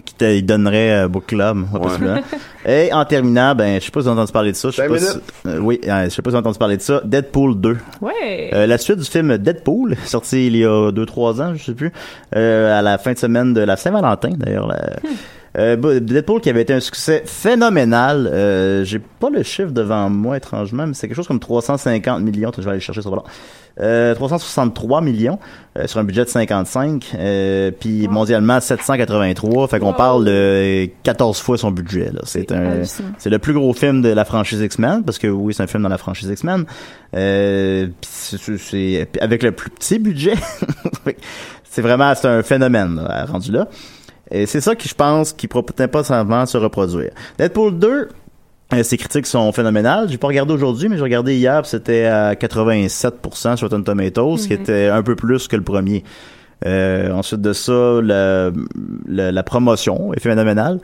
Qui 0.09 0.15
te 0.15 0.25
il 0.25 0.45
donnerait 0.45 1.05
euh, 1.05 1.09
Book 1.09 1.27
Club, 1.27 1.59
ouais, 1.73 1.81
possiblement. 1.81 2.21
Et 2.67 2.93
en 2.93 3.05
terminant, 3.05 3.55
ben, 3.55 3.81
je 3.81 3.85
sais 3.87 3.91
pas 3.91 4.01
si 4.01 4.05
vous 4.05 4.11
avez 4.11 4.21
entendu 4.21 4.33
parler 4.33 4.53
de 4.53 4.57
ça. 4.57 4.71
Je 4.71 4.77
sais 4.77 4.83
Cinq 4.83 4.89
pas 4.91 4.99
si, 4.99 5.19
euh, 5.47 5.59
oui, 5.61 5.81
euh, 5.87 6.05
je 6.05 6.09
sais 6.11 6.23
pas 6.23 6.31
si 6.31 6.33
vous 6.33 6.37
avez 6.37 6.39
entendu 6.47 6.59
parler 6.59 6.77
de 6.77 6.83
ça. 6.83 7.01
Deadpool 7.05 7.61
2. 7.61 7.77
Ouais. 8.01 8.51
Euh, 8.53 8.67
la 8.67 8.79
suite 8.79 8.99
du 8.99 9.05
film 9.05 9.39
Deadpool, 9.39 9.97
sorti 10.05 10.47
il 10.49 10.57
y 10.57 10.65
a 10.65 10.91
2-3 10.91 11.41
ans, 11.43 11.55
je 11.55 11.63
sais 11.65 11.73
plus, 11.75 11.93
euh, 12.37 12.79
à 12.79 12.83
la 12.83 12.99
fin 12.99 13.13
de 13.13 13.19
semaine 13.19 13.55
de 13.55 13.61
la 13.61 13.77
Saint-Valentin, 13.77 14.31
d'ailleurs. 14.37 14.67
la- 14.67 14.77
bah, 14.77 15.09
Deadpool 16.01 16.41
qui 16.41 16.51
avait 16.51 16.63
été 16.63 16.73
un 16.73 16.81
succès 16.81 17.23
phénoménal. 17.27 18.29
Euh, 18.33 18.85
J'ai 18.85 18.99
pas 18.99 19.31
le 19.31 19.43
chiffre 19.43 19.71
devant 19.73 20.09
moi 20.09 20.37
étrangement, 20.37 20.87
mais 20.87 20.95
c'est 20.95 21.09
quelque 21.09 21.17
chose 21.17 21.27
comme 21.29 21.41
350 21.41 22.23
millions. 22.23 22.51
Je 22.57 22.63
vais 22.63 22.69
aller 22.69 22.77
le 22.77 22.81
chercher 22.81 23.03
sur 23.03 23.15
le 23.15 23.23
euh, 23.81 24.13
363 24.17 25.01
millions 25.03 25.39
euh, 25.79 25.87
sur 25.87 26.01
un 26.01 26.05
budget 26.05 26.25
de 26.25 26.29
55, 26.29 27.13
euh, 27.15 27.71
puis 27.71 28.09
mondialement 28.09 28.59
783. 28.61 29.69
Fait 29.69 29.79
qu'on 29.79 29.93
parle 29.93 30.25
de 30.25 30.89
14 31.05 31.39
fois 31.41 31.57
son 31.59 31.71
budget. 31.71 32.11
C'est 32.25 32.51
un, 32.51 32.83
c'est 33.19 33.31
le 33.31 33.39
plus 33.39 33.53
gros 33.53 33.73
film 33.75 34.03
de 34.03 34.09
la 34.09 34.25
franchise 34.25 34.61
X-Men 34.61 35.05
parce 35.05 35.19
que 35.19 35.29
oui, 35.29 35.55
c'est 35.55 35.63
un 35.63 35.69
film 35.69 35.85
dans 35.85 35.89
la 35.89 35.99
franchise 35.99 36.29
X-Men. 36.29 36.65
Euh, 37.17 37.87
c'est- 38.03 39.09
avec 39.21 39.43
le 39.45 39.53
plus 39.53 39.71
petit 39.71 39.99
budget. 40.01 40.35
c'est 41.65 41.83
vraiment 41.83 42.13
c'est 42.15 42.29
un 42.29 42.43
phénomène 42.43 42.97
là, 42.97 43.25
rendu 43.27 43.53
là. 43.53 43.69
Et 44.31 44.47
c'est 44.47 44.61
ça 44.61 44.75
qui, 44.75 44.89
je 44.89 44.95
pense, 44.95 45.33
qui 45.33 45.49
peut-être 45.49 45.91
pas 45.91 46.05
simplement 46.05 46.45
se 46.47 46.59
reproduire. 46.59 47.11
Deadpool 47.39 47.79
2, 47.79 48.09
euh, 48.75 48.83
ses 48.83 48.97
critiques 48.99 49.27
sont 49.27 49.51
phénoménales. 49.53 50.09
J'ai 50.11 50.19
pas 50.19 50.27
regardé 50.29 50.53
aujourd'hui, 50.53 50.89
mais 50.89 50.97
j'ai 50.97 51.03
regardé 51.03 51.37
hier, 51.37 51.65
c'était 51.65 52.05
à 52.05 52.35
87% 52.35 53.57
sur 53.57 53.69
Rotten 53.69 53.85
Tomatoes, 53.85 54.37
ce 54.39 54.49
qui 54.49 54.55
Mhm. 54.55 54.61
était 54.63 54.87
un 54.89 55.03
peu 55.03 55.17
plus 55.17 55.49
que 55.49 55.57
le 55.57 55.63
premier. 55.63 56.05
Euh, 56.67 57.13
ensuite 57.13 57.41
de 57.41 57.53
ça, 57.53 58.01
la 58.03 59.43
promotion 59.45 60.13
est 60.13 60.21
phénoménale. 60.21 60.81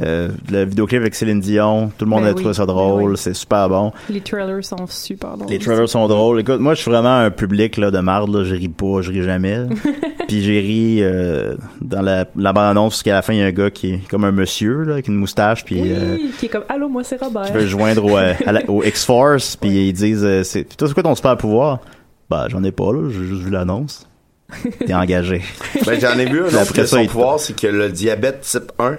Euh, 0.00 0.28
le 0.50 0.64
vidéoclip 0.64 1.00
avec 1.00 1.14
Céline 1.14 1.40
Dion, 1.40 1.90
tout 1.98 2.04
le 2.04 2.10
monde 2.10 2.22
Ben 2.22 2.28
a 2.28 2.32
oui, 2.32 2.36
trouvé 2.40 2.54
ça 2.54 2.66
ben 2.66 2.72
drôle, 2.72 3.10
oui. 3.12 3.16
c'est 3.18 3.34
super 3.34 3.68
bon. 3.68 3.92
Les 4.08 4.20
trailers 4.20 4.64
sont 4.64 4.86
super 4.86 5.36
drôles. 5.36 5.50
Les 5.50 5.58
trailers 5.58 5.88
sont 5.88 6.06
drôles. 6.08 6.40
Écoute, 6.40 6.60
moi, 6.60 6.74
je 6.74 6.80
suis 6.82 6.90
vraiment 6.90 7.16
un 7.18 7.30
public 7.30 7.76
là, 7.76 7.90
de 7.90 7.98
marde. 7.98 8.34
Là. 8.34 8.44
Je 8.44 8.54
ris 8.54 8.68
pas, 8.68 9.00
je 9.02 9.10
ris 9.10 9.22
jamais. 9.22 9.60
Puis 10.28 10.42
j'ai 10.42 10.60
ri 10.60 10.98
euh, 11.02 11.54
dans 11.80 12.02
la, 12.02 12.26
la 12.36 12.52
bande-annonce, 12.52 12.94
parce 12.94 13.02
qu'à 13.02 13.14
la 13.14 13.22
fin, 13.22 13.32
il 13.32 13.38
y 13.38 13.42
a 13.42 13.46
un 13.46 13.50
gars 13.50 13.70
qui 13.70 13.94
est 13.94 14.08
comme 14.08 14.24
un 14.24 14.30
monsieur, 14.32 14.82
là, 14.84 14.92
avec 14.94 15.08
une 15.08 15.16
moustache, 15.16 15.64
puis 15.64 15.80
Oui, 15.80 15.88
euh, 15.92 16.16
qui 16.38 16.46
est 16.46 16.48
comme 16.50 16.64
Allô, 16.68 16.88
moi 16.88 17.02
c'est 17.02 17.20
Robert. 17.20 17.46
qui 17.46 17.52
veut 17.52 17.60
se 17.62 17.66
joindre 17.66 18.04
au, 18.04 18.16
euh, 18.16 18.34
à 18.46 18.52
la- 18.52 18.68
au 18.70 18.82
X-Force, 18.84 19.56
puis 19.56 19.88
ils 19.88 19.92
disent 19.94 20.24
euh, 20.24 20.42
c'est, 20.44 20.64
Toi, 20.76 20.86
c'est 20.86 20.94
quoi 20.94 21.02
ton 21.02 21.14
super 21.14 21.36
pouvoir? 21.36 21.80
Bah, 22.28 22.46
j'en 22.48 22.62
ai 22.62 22.72
pas, 22.72 22.92
là. 22.92 23.08
J'ai 23.10 23.24
juste 23.24 23.42
vu 23.42 23.50
l'annonce. 23.50 24.06
T'es 24.86 24.94
engagé. 24.94 25.42
Ben, 25.86 25.98
j'en 26.00 26.18
ai 26.18 26.26
vu 26.26 26.42
un 26.42 26.46
autre 26.46 26.58
après 26.60 26.82
que 26.82 26.86
son 26.86 27.04
pouvoir, 27.06 27.40
c'est 27.40 27.54
que 27.58 27.66
le 27.66 27.88
diabète 27.90 28.40
type 28.42 28.70
1 28.78 28.96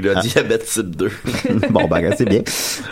le 0.00 0.16
Ah. 0.16 0.20
diabète 0.20 0.64
type 0.64 0.96
2. 0.96 1.10
bon, 1.70 1.86
ben, 1.86 2.14
c'est 2.16 2.24
bien. 2.28 2.40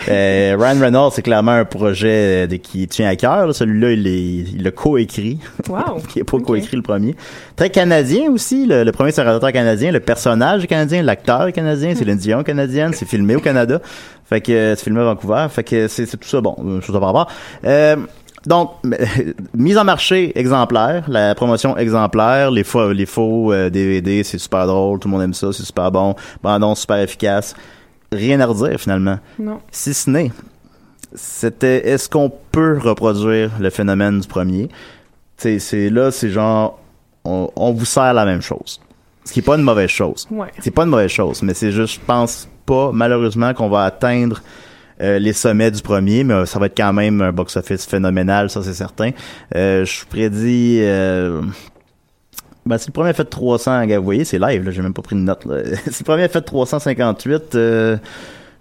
Euh, 0.08 0.56
Ryan 0.58 0.80
Reynolds, 0.80 1.12
c'est 1.14 1.22
clairement 1.22 1.52
un 1.52 1.64
projet 1.64 2.44
euh, 2.44 2.46
de, 2.46 2.56
qui 2.56 2.86
tient 2.88 3.08
à 3.08 3.16
cœur. 3.16 3.46
là. 3.46 3.52
Celui-là, 3.52 3.92
il 3.92 4.06
est- 4.06 4.50
il 4.54 4.62
l'a 4.62 4.70
co-écrit. 4.70 5.38
Wow. 5.68 6.00
qui 6.08 6.18
n'a 6.18 6.24
pas 6.24 6.38
co-écrit 6.38 6.76
le 6.76 6.82
premier. 6.82 7.16
Très 7.56 7.70
canadien 7.70 8.30
aussi. 8.30 8.66
Le, 8.66 8.84
le 8.84 8.92
premier, 8.92 9.12
c'est 9.12 9.20
un 9.22 9.24
réalisateur 9.24 9.52
canadien. 9.52 9.92
Le 9.92 10.00
personnage 10.00 10.64
est 10.64 10.66
canadien. 10.66 11.02
L'acteur 11.02 11.46
est 11.46 11.52
canadien. 11.52 11.94
C'est 11.96 12.04
Dion 12.10 12.42
canadienne. 12.42 12.92
C'est 12.94 13.08
filmé 13.08 13.36
au 13.36 13.40
Canada. 13.40 13.80
Fait 14.28 14.40
que 14.40 14.52
euh, 14.52 14.76
c'est 14.76 14.84
filmé 14.84 15.00
à 15.00 15.04
Vancouver. 15.04 15.46
Fait 15.50 15.64
que 15.64 15.88
c'est 15.88 16.06
c'est 16.06 16.16
tout 16.16 16.28
ça. 16.28 16.40
Bon, 16.40 16.54
euh, 16.64 16.80
chose 16.80 16.94
à 16.94 17.00
par 17.00 17.08
rapport. 17.14 17.32
Euh, 17.64 17.96
donc, 18.46 18.72
mise 19.54 19.76
en 19.76 19.84
marché 19.84 20.38
exemplaire, 20.38 21.04
la 21.08 21.34
promotion 21.34 21.76
exemplaire, 21.76 22.50
les 22.50 22.64
faux, 22.64 22.92
les 22.92 23.06
faux 23.06 23.52
euh, 23.52 23.70
DVD, 23.70 24.22
c'est 24.24 24.38
super 24.38 24.66
drôle, 24.66 24.98
tout 24.98 25.08
le 25.08 25.12
monde 25.12 25.22
aime 25.22 25.34
ça, 25.34 25.52
c'est 25.52 25.62
super 25.62 25.90
bon, 25.90 26.14
bandon 26.42 26.74
super 26.74 26.98
efficace. 26.98 27.54
Rien 28.12 28.40
à 28.40 28.46
redire 28.46 28.80
finalement. 28.80 29.18
Non. 29.38 29.60
Si 29.70 29.94
ce 29.94 30.10
n'est, 30.10 30.32
c'était 31.14 31.88
est-ce 31.88 32.08
qu'on 32.08 32.32
peut 32.50 32.78
reproduire 32.82 33.50
le 33.60 33.70
phénomène 33.70 34.20
du 34.20 34.28
premier? 34.28 34.68
C'est, 35.36 35.88
là, 35.90 36.10
c'est 36.10 36.30
genre, 36.30 36.78
on, 37.24 37.50
on 37.56 37.72
vous 37.72 37.86
sert 37.86 38.12
la 38.12 38.24
même 38.24 38.42
chose. 38.42 38.80
Ce 39.24 39.32
qui 39.32 39.40
est 39.40 39.42
pas 39.42 39.56
une 39.56 39.62
mauvaise 39.62 39.88
chose. 39.88 40.26
Ouais. 40.30 40.48
C'est 40.58 40.70
pas 40.70 40.82
une 40.82 40.90
mauvaise 40.90 41.10
chose, 41.10 41.42
mais 41.42 41.54
c'est 41.54 41.72
juste, 41.72 41.94
je 41.94 42.00
pense 42.06 42.48
pas, 42.66 42.90
malheureusement, 42.92 43.54
qu'on 43.54 43.68
va 43.68 43.84
atteindre 43.84 44.42
euh, 45.00 45.18
les 45.18 45.32
sommets 45.32 45.70
du 45.70 45.82
premier, 45.82 46.24
mais 46.24 46.34
euh, 46.34 46.46
ça 46.46 46.58
va 46.58 46.66
être 46.66 46.76
quand 46.76 46.92
même 46.92 47.20
un 47.20 47.32
box-office 47.32 47.86
phénoménal, 47.86 48.50
ça 48.50 48.62
c'est 48.62 48.74
certain. 48.74 49.10
Euh, 49.54 49.84
je 49.84 50.04
prédis... 50.06 50.80
Euh, 50.82 51.42
ben, 52.66 52.76
si 52.78 52.88
le 52.88 52.92
premier 52.92 53.10
a 53.10 53.14
fait 53.14 53.24
300, 53.24 53.86
vous 53.86 54.02
voyez, 54.04 54.24
c'est 54.24 54.38
live, 54.38 54.64
là, 54.64 54.70
j'ai 54.70 54.82
même 54.82 54.92
pas 54.92 55.02
pris 55.02 55.16
de 55.16 55.20
note. 55.20 55.44
Là. 55.46 55.62
si 55.90 56.02
le 56.02 56.04
premier 56.04 56.24
a 56.24 56.28
fait 56.28 56.42
358, 56.42 57.54
euh, 57.54 57.96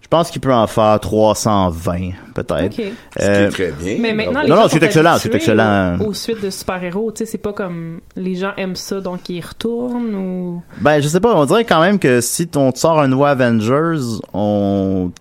je 0.02 0.08
pense 0.08 0.32
qu'il 0.32 0.42
peut 0.42 0.54
en 0.54 0.66
faire 0.66 1.00
320, 1.00 2.12
peut-être. 2.34 2.80
Ok. 2.80 2.86
Ce 3.18 3.20
qui 3.20 3.26
est 3.26 3.50
très 3.50 3.72
bien. 3.72 3.98
Mais 4.00 4.14
maintenant, 4.14 4.34
Non, 4.34 4.42
les 4.42 4.50
non, 4.50 4.56
gens 4.56 4.68
c'est 4.70 4.80
sont 4.80 4.86
excellent, 4.86 5.18
c'est 5.20 5.36
excellent. 5.36 6.00
Aux, 6.00 6.06
aux 6.06 6.14
suites 6.14 6.42
de 6.42 6.50
super-héros, 6.50 7.12
tu 7.12 7.20
sais, 7.20 7.26
c'est 7.32 7.38
pas 7.38 7.54
comme 7.54 8.00
les 8.16 8.36
gens 8.36 8.54
aiment 8.58 8.76
ça, 8.78 9.02
donc 9.02 9.30
ils 9.30 9.42
retournent 9.42 10.16
ou. 10.16 10.64
Ben, 10.80 11.02
je 11.02 11.08
sais 11.08 11.20
pas, 11.20 11.36
on 11.36 11.46
dirait 11.46 11.66
quand 11.66 11.82
même 11.82 12.00
que 12.00 12.22
si 12.22 12.50
on 12.56 12.72
te 12.72 12.80
sort 12.80 13.00
un 13.00 13.08
nouveau 13.10 13.26
Avengers, 13.26 14.00
on 14.34 15.12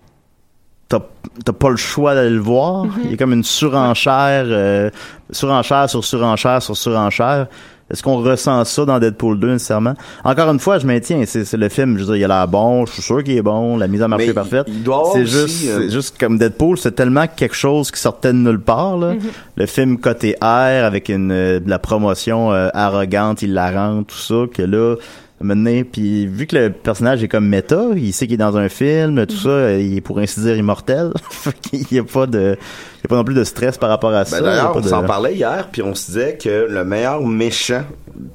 t'as 0.89 0.99
t'as 1.45 1.53
pas 1.53 1.69
le 1.69 1.77
choix 1.77 2.15
d'aller 2.15 2.31
le 2.31 2.39
voir. 2.39 2.85
Mhm. 2.85 2.91
Il 3.05 3.11
y 3.11 3.13
a 3.13 3.17
comme 3.17 3.33
une 3.33 3.43
surenchère, 3.43 4.45
euh, 4.47 4.89
surenchère 5.31 5.89
sur 5.89 6.03
surenchère 6.03 6.61
sur 6.61 6.75
surenchère. 6.75 7.47
Est-ce 7.91 8.03
qu'on 8.03 8.17
ressent 8.17 8.63
ça 8.65 8.85
dans 8.85 8.99
Deadpool 8.99 9.39
2 9.39 9.53
nécessairement? 9.53 9.95
Encore 10.23 10.49
une 10.51 10.59
fois, 10.59 10.77
je 10.77 10.85
maintiens, 10.85 11.23
c'est 11.25 11.43
c'est 11.43 11.57
le 11.57 11.69
film, 11.69 11.97
je 11.97 12.03
veux 12.03 12.13
dire, 12.13 12.15
il 12.17 12.23
a 12.25 12.27
l'air 12.27 12.47
bon, 12.47 12.85
je 12.85 12.93
suis 12.93 13.01
sûr 13.01 13.23
qu'il 13.23 13.35
est 13.35 13.41
bon, 13.41 13.77
la 13.77 13.87
mise 13.87 14.03
en 14.03 14.07
marché 14.07 14.25
Mais 14.25 14.31
est 14.31 14.35
parfaite. 14.35 14.65
il 14.67 14.83
doit 14.83 14.97
avoir 14.99 15.13
C'est 15.13 15.25
juste, 15.25 15.67
euh, 15.67 15.79
c'est 15.81 15.89
juste 15.89 16.15
comme 16.19 16.37
Deadpool, 16.37 16.77
c'est 16.77 16.91
tellement 16.91 17.25
quelque 17.27 17.55
chose 17.55 17.89
qui 17.89 17.99
sortait 17.99 18.31
de 18.31 18.37
nulle 18.37 18.59
part, 18.59 18.95
là. 18.97 19.13
Mhm. 19.13 19.19
Le 19.55 19.65
film 19.65 19.97
côté 19.97 20.35
R 20.39 20.45
avec 20.85 21.09
une, 21.09 21.31
euh, 21.31 21.59
de 21.59 21.67
la 21.69 21.79
promotion 21.79 22.51
euh, 22.53 22.69
arrogante, 22.75 23.41
hilarante, 23.41 24.05
tout 24.07 24.17
ça, 24.17 24.43
que 24.53 24.61
là, 24.61 24.95
maintenant, 25.41 25.81
puis 25.89 26.27
vu 26.27 26.47
que 26.47 26.55
le 26.55 26.71
personnage 26.71 27.23
est 27.23 27.27
comme 27.27 27.47
méta, 27.47 27.87
il 27.95 28.13
sait 28.13 28.27
qu'il 28.27 28.35
est 28.35 28.37
dans 28.37 28.57
un 28.57 28.69
film, 28.69 29.25
tout 29.25 29.35
ça, 29.35 29.49
euh, 29.49 29.81
il 29.81 29.97
est 29.97 30.01
pour 30.01 30.19
ainsi 30.19 30.41
dire 30.41 30.57
immortel. 30.57 31.11
il 31.73 31.85
n'y 31.91 31.99
a 31.99 32.03
pas 32.03 32.27
de, 32.27 32.57
a 33.05 33.07
pas 33.07 33.15
non 33.15 33.23
plus 33.23 33.35
de 33.35 33.43
stress 33.43 33.77
par 33.77 33.89
rapport 33.89 34.13
à 34.13 34.25
ça. 34.25 34.39
Ben, 34.39 34.43
Il 34.43 34.45
y 34.45 34.49
a 34.49 34.51
D'ailleurs, 34.55 34.71
pas 34.73 34.79
on 34.79 34.81
de- 34.81 34.87
s'en 34.87 35.03
parlait 35.03 35.35
hier, 35.35 35.67
puis 35.71 35.81
on 35.81 35.95
se 35.95 36.07
disait 36.07 36.37
que 36.41 36.67
le 36.69 36.83
meilleur 36.83 37.21
méchant 37.25 37.83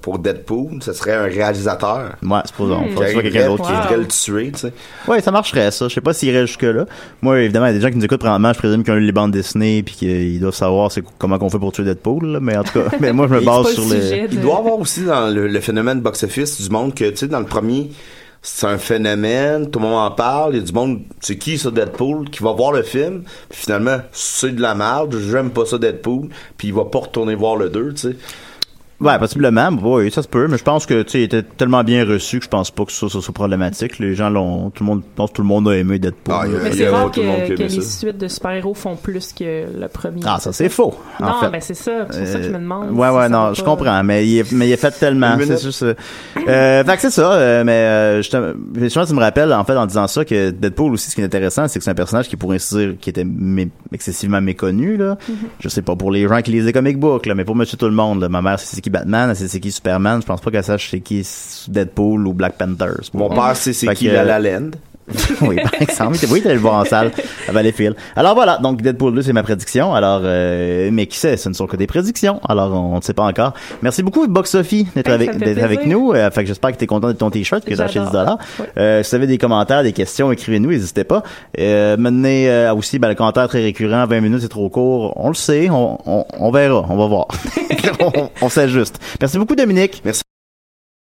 pour 0.01 0.19
Deadpool, 0.19 0.79
ce 0.81 0.93
serait 0.95 1.13
un 1.15 1.25
réalisateur. 1.25 2.13
Ouais, 2.23 2.39
supposons. 2.47 2.81
Faut 2.95 3.01
Qui 3.03 3.15
que 3.15 3.21
quelqu'un 3.21 3.47
d'autre 3.49 3.65
qui 3.65 3.71
qui. 3.73 3.77
voudrait 3.79 3.97
le 3.99 4.07
tuer, 4.09 4.51
tu 4.53 4.61
sais. 4.61 4.73
Ouais, 5.07 5.21
ça 5.21 5.31
marcherait, 5.31 5.71
ça. 5.71 5.89
Je 5.89 5.95
sais 5.95 6.01
pas 6.01 6.15
s'il 6.15 6.31
irait 6.31 6.47
jusque-là. 6.47 6.87
Moi, 7.21 7.41
évidemment, 7.43 7.67
il 7.67 7.71
y 7.71 7.75
a 7.75 7.79
des 7.79 7.81
gens 7.83 7.91
qui 7.91 7.99
nous 7.99 8.05
écoutent 8.05 8.21
probablement, 8.21 8.53
je 8.55 8.59
présume 8.59 8.83
qu'ils 8.83 8.93
ont 8.95 8.97
lu 8.97 9.05
les 9.05 9.13
bandes 9.13 9.33
dessinées 9.33 9.83
puis 9.83 9.95
qu'ils 9.95 10.41
doivent 10.41 10.55
savoir 10.55 10.91
comment 11.19 11.39
qu'on 11.39 11.51
fait 11.51 11.59
pour 11.59 11.73
tuer 11.73 11.85
Deadpool, 11.85 12.25
là. 12.27 12.39
Mais 12.41 12.57
en 12.57 12.63
tout 12.65 12.73
cas, 12.81 12.97
mais 13.01 13.13
moi, 13.13 13.27
je 13.29 13.35
me 13.35 13.41
base 13.43 13.69
sur 13.75 13.85
le. 13.85 14.31
Il 14.33 14.41
doit 14.41 14.55
y 14.55 14.59
avoir 14.59 14.79
aussi 14.79 15.05
dans 15.05 15.29
le, 15.33 15.49
le 15.49 15.61
phénomène 15.61 16.01
box-office 16.01 16.63
du 16.63 16.71
monde 16.71 16.95
que, 16.95 17.11
tu 17.11 17.17
sais, 17.17 17.29
dans 17.29 17.41
le 17.41 17.47
premier, 17.47 17.91
c'est 18.47 18.67
un 18.67 18.77
phénomène, 18.77 19.71
tout 19.71 19.79
le 19.79 19.87
monde 19.87 20.07
en 20.07 20.11
parle, 20.11 20.53
il 20.53 20.59
y 20.59 20.63
a 20.63 20.65
du 20.65 20.73
monde, 20.73 21.01
c'est 21.21 21.39
qui 21.39 21.57
ça 21.57 21.71
Deadpool, 21.71 22.29
qui 22.29 22.43
va 22.43 22.53
voir 22.53 22.73
le 22.73 22.83
film, 22.83 23.23
puis 23.49 23.63
finalement, 23.63 23.97
c'est 24.13 24.55
de 24.55 24.61
la 24.61 24.75
merde, 24.75 25.17
j'aime 25.31 25.51
pas 25.51 25.65
ça 25.65 25.79
Deadpool, 25.79 26.29
puis 26.59 26.69
il 26.69 26.75
va 26.75 26.85
pas 26.85 26.99
retourner 26.99 27.35
voir 27.37 27.57
le 27.57 27.71
2, 27.71 27.95
tu 27.95 27.97
sais. 27.97 28.17
Ouais, 29.01 29.19
possiblement. 29.19 29.69
Oui, 29.83 30.11
ça 30.11 30.23
se 30.23 30.29
peut, 30.29 30.47
mais 30.49 30.57
je 30.57 30.63
pense 30.63 30.87
que, 30.87 31.03
tu 31.03 31.11
sais, 31.11 31.19
il 31.21 31.25
était 31.25 31.43
tellement 31.43 31.83
bien 31.83 32.05
reçu 32.07 32.39
que 32.39 32.45
je 32.45 32.49
pense 32.49 32.71
pas 32.71 32.85
que 32.85 32.93
ça, 32.93 33.09
ça 33.09 33.21
soit 33.21 33.35
problématique. 33.35 33.99
Les 33.99 34.15
gens 34.15 34.31
l'ont, 34.31 34.71
tout 34.71 34.85
le 34.85 34.87
monde, 34.89 35.03
je 35.03 35.17
pense 35.17 35.31
que 35.31 35.37
tout 35.37 35.43
le 35.43 35.49
monde 35.49 35.69
a 35.69 35.77
aimé 35.77 35.99
Deadpool. 35.99 36.35
Ah, 36.35 36.43
il 36.47 36.53
y 36.53 36.57
a- 36.57 36.59
Mais 36.63 36.69
il 36.71 36.75
y 36.75 36.79
c'est 36.79 36.87
a 36.87 36.93
rare 36.93 37.11
tout 37.11 37.21
le 37.21 37.27
monde 37.27 37.37
qui 37.43 37.49
que, 37.51 37.55
que 37.55 37.63
aimait 37.63 37.69
les 37.75 37.81
suites 37.83 38.19
de 38.19 38.29
super-héros 38.29 38.73
font 38.75 38.95
plus 38.97 39.33
que 39.33 39.65
le 39.79 39.89
premier. 39.89 40.21
Ah, 40.25 40.39
ça 40.39 40.53
c'est 40.53 40.69
faux. 40.69 40.95
en 41.21 41.27
Non, 41.27 41.33
fait. 41.41 41.51
ben 41.51 41.61
c'est 41.61 41.75
ça. 41.75 42.07
C'est 42.11 42.27
ça 42.27 42.39
que 42.39 42.45
je 42.45 42.51
me 42.51 42.59
demande. 42.59 42.91
Ouais, 42.93 43.09
si 43.09 43.15
ouais, 43.17 43.29
non, 43.29 43.53
je 43.53 43.61
pas- 43.63 43.71
comprends, 43.71 44.05
mais 44.05 44.27
il 44.27 44.39
est, 44.39 44.53
mais 44.53 44.69
il 44.69 44.73
est 44.73 44.77
fait 44.77 44.93
tellement, 44.93 45.37
c'est 45.45 45.63
juste, 45.63 45.83
euh, 45.83 45.95
euh, 46.49 46.85
fait 46.85 46.95
que 46.97 47.03
c'est 47.03 47.11
ça, 47.11 47.33
euh, 47.33 47.65
mais, 47.65 47.73
euh, 47.73 48.23
je 48.23 48.31
te- 48.31 48.57
justement, 48.79 49.07
tu 49.07 49.15
me 49.15 49.21
rappelles, 49.21 49.53
en 49.53 49.65
fait, 49.65 49.77
en 49.77 49.87
disant 49.87 50.07
ça, 50.07 50.25
que 50.25 50.51
Deadpool 50.51 50.93
aussi, 50.93 51.11
ce 51.11 51.17
qui 51.17 51.21
est 51.21 51.25
intéressant, 51.25 51.67
c'est 51.69 51.79
que 51.81 51.85
c'est 51.85 51.91
un 51.91 51.95
personnage 51.97 52.29
qui 52.29 52.37
pourrait 52.37 52.61
se 52.61 52.77
dire, 52.77 52.95
qui 53.01 53.11
était 53.11 53.25
mé- 53.25 53.71
excessivement 53.93 54.41
méconnu, 54.41 54.97
là. 54.97 55.15
Mm-hmm. 55.15 55.35
Je 55.61 55.69
sais 55.69 55.83
pas 55.83 55.97
pour 55.97 56.11
les 56.13 56.29
gens 56.29 56.41
qui 56.43 56.53
lisent 56.53 56.65
les 56.67 56.73
comic 56.73 56.99
books, 56.99 57.27
là, 57.27 57.35
mais 57.35 57.45
pour 57.45 57.57
monsieur 57.57 57.77
tout 57.77 57.87
le 57.87 57.93
monde, 57.93 58.21
là. 58.21 58.29
Ma 58.29 58.41
mère, 58.41 58.59
c'est 58.61 58.84
qui 58.85 58.91
Batman, 58.91 59.35
c'est 59.35 59.61
qui 59.61 59.73
Superman, 59.73 60.21
je 60.21 60.27
pense 60.27 60.43
pas 60.43 60.51
qu'elle 60.51 60.63
sache 60.63 60.91
c'est 60.91 61.01
qui 61.01 61.27
Deadpool 61.69 62.27
ou 62.27 62.35
Black 62.35 62.59
Panther. 62.59 62.93
Mon 63.15 63.31
père 63.31 63.57
sait 63.57 63.73
c'est 63.73 63.95
qui 63.95 64.07
que, 64.07 64.13
La 64.13 64.21
euh, 64.21 64.25
La 64.25 64.39
Land. 64.39 64.71
oui, 65.43 65.57
par 65.57 65.75
exemple. 65.81 66.17
Oui, 66.31 66.41
t'allais 66.43 66.55
le 66.55 66.61
voir 66.61 66.75
en 66.75 66.85
salle 66.85 67.13
à 67.49 67.53
Valleyfield. 67.53 67.95
Alors 68.17 68.35
voilà, 68.35 68.59
donc 68.59 68.81
Deadpool 68.83 69.15
2, 69.15 69.23
c'est 69.23 69.33
ma 69.33 69.43
prédiction. 69.43 69.95
Alors, 69.95 70.21
euh, 70.25 70.89
mais 70.93 71.07
qui 71.07 71.19
sait, 71.19 71.37
ce 71.37 71.49
ne 71.49 71.55
sont 71.55 71.67
que 71.67 71.77
des 71.77 71.87
prédictions. 71.87 72.41
Alors, 72.49 72.73
on 72.73 72.97
ne 72.97 73.03
sait 73.03 73.13
pas 73.15 73.25
encore. 73.25 73.53
Merci 73.83 74.03
beaucoup, 74.03 74.27
Box 74.27 74.51
Sophie, 74.51 74.87
d'être 74.95 75.09
Hey, 75.11 75.27
ça 75.27 75.31
avec, 75.31 75.37
d'être 75.45 75.63
avec 75.63 75.87
nous. 75.87 76.13
Euh, 76.13 76.31
fait 76.31 76.43
que 76.43 76.49
j'espère 76.49 76.73
que 76.73 76.77
t'es 76.77 76.87
content 76.87 77.09
de 77.09 77.13
ton 77.13 77.31
t-shirt 77.31 77.65
que 77.65 77.75
t'as 77.75 77.85
acheté 77.85 78.01
10 78.01 78.07
J'adore. 78.07 78.13
dollars. 78.13 78.39
Euh, 78.79 79.03
si 79.03 79.11
vous 79.11 79.17
avez 79.17 79.27
des 79.27 79.39
commentaires, 79.39 79.83
des 79.83 79.93
questions, 79.93 80.33
écrivez-nous, 80.33 80.71
n'hésitez 80.71 81.05
pas. 81.05 81.23
Euh, 81.59 81.97
menez 81.99 82.49
euh, 82.51 82.75
aussi, 82.75 82.99
ben, 82.99 83.09
le 83.09 83.15
commentaire 83.15 83.49
très 83.49 83.63
récurrent, 83.63 84.07
20 84.07 84.21
minutes, 84.21 84.41
c'est 84.41 84.49
trop 84.49 84.69
court. 84.71 85.13
On 85.17 85.29
le 85.29 85.35
sait, 85.35 85.69
on, 85.71 85.99
on, 86.07 86.25
on 86.39 86.51
verra, 86.51 86.85
on 86.89 86.97
va 86.97 87.07
voir. 87.07 87.29
on, 88.01 88.31
on 88.41 88.49
s'ajuste. 88.49 88.99
Merci 89.21 89.39
beaucoup, 89.39 89.55
Dominique. 89.55 90.01
Merci. 90.05 90.23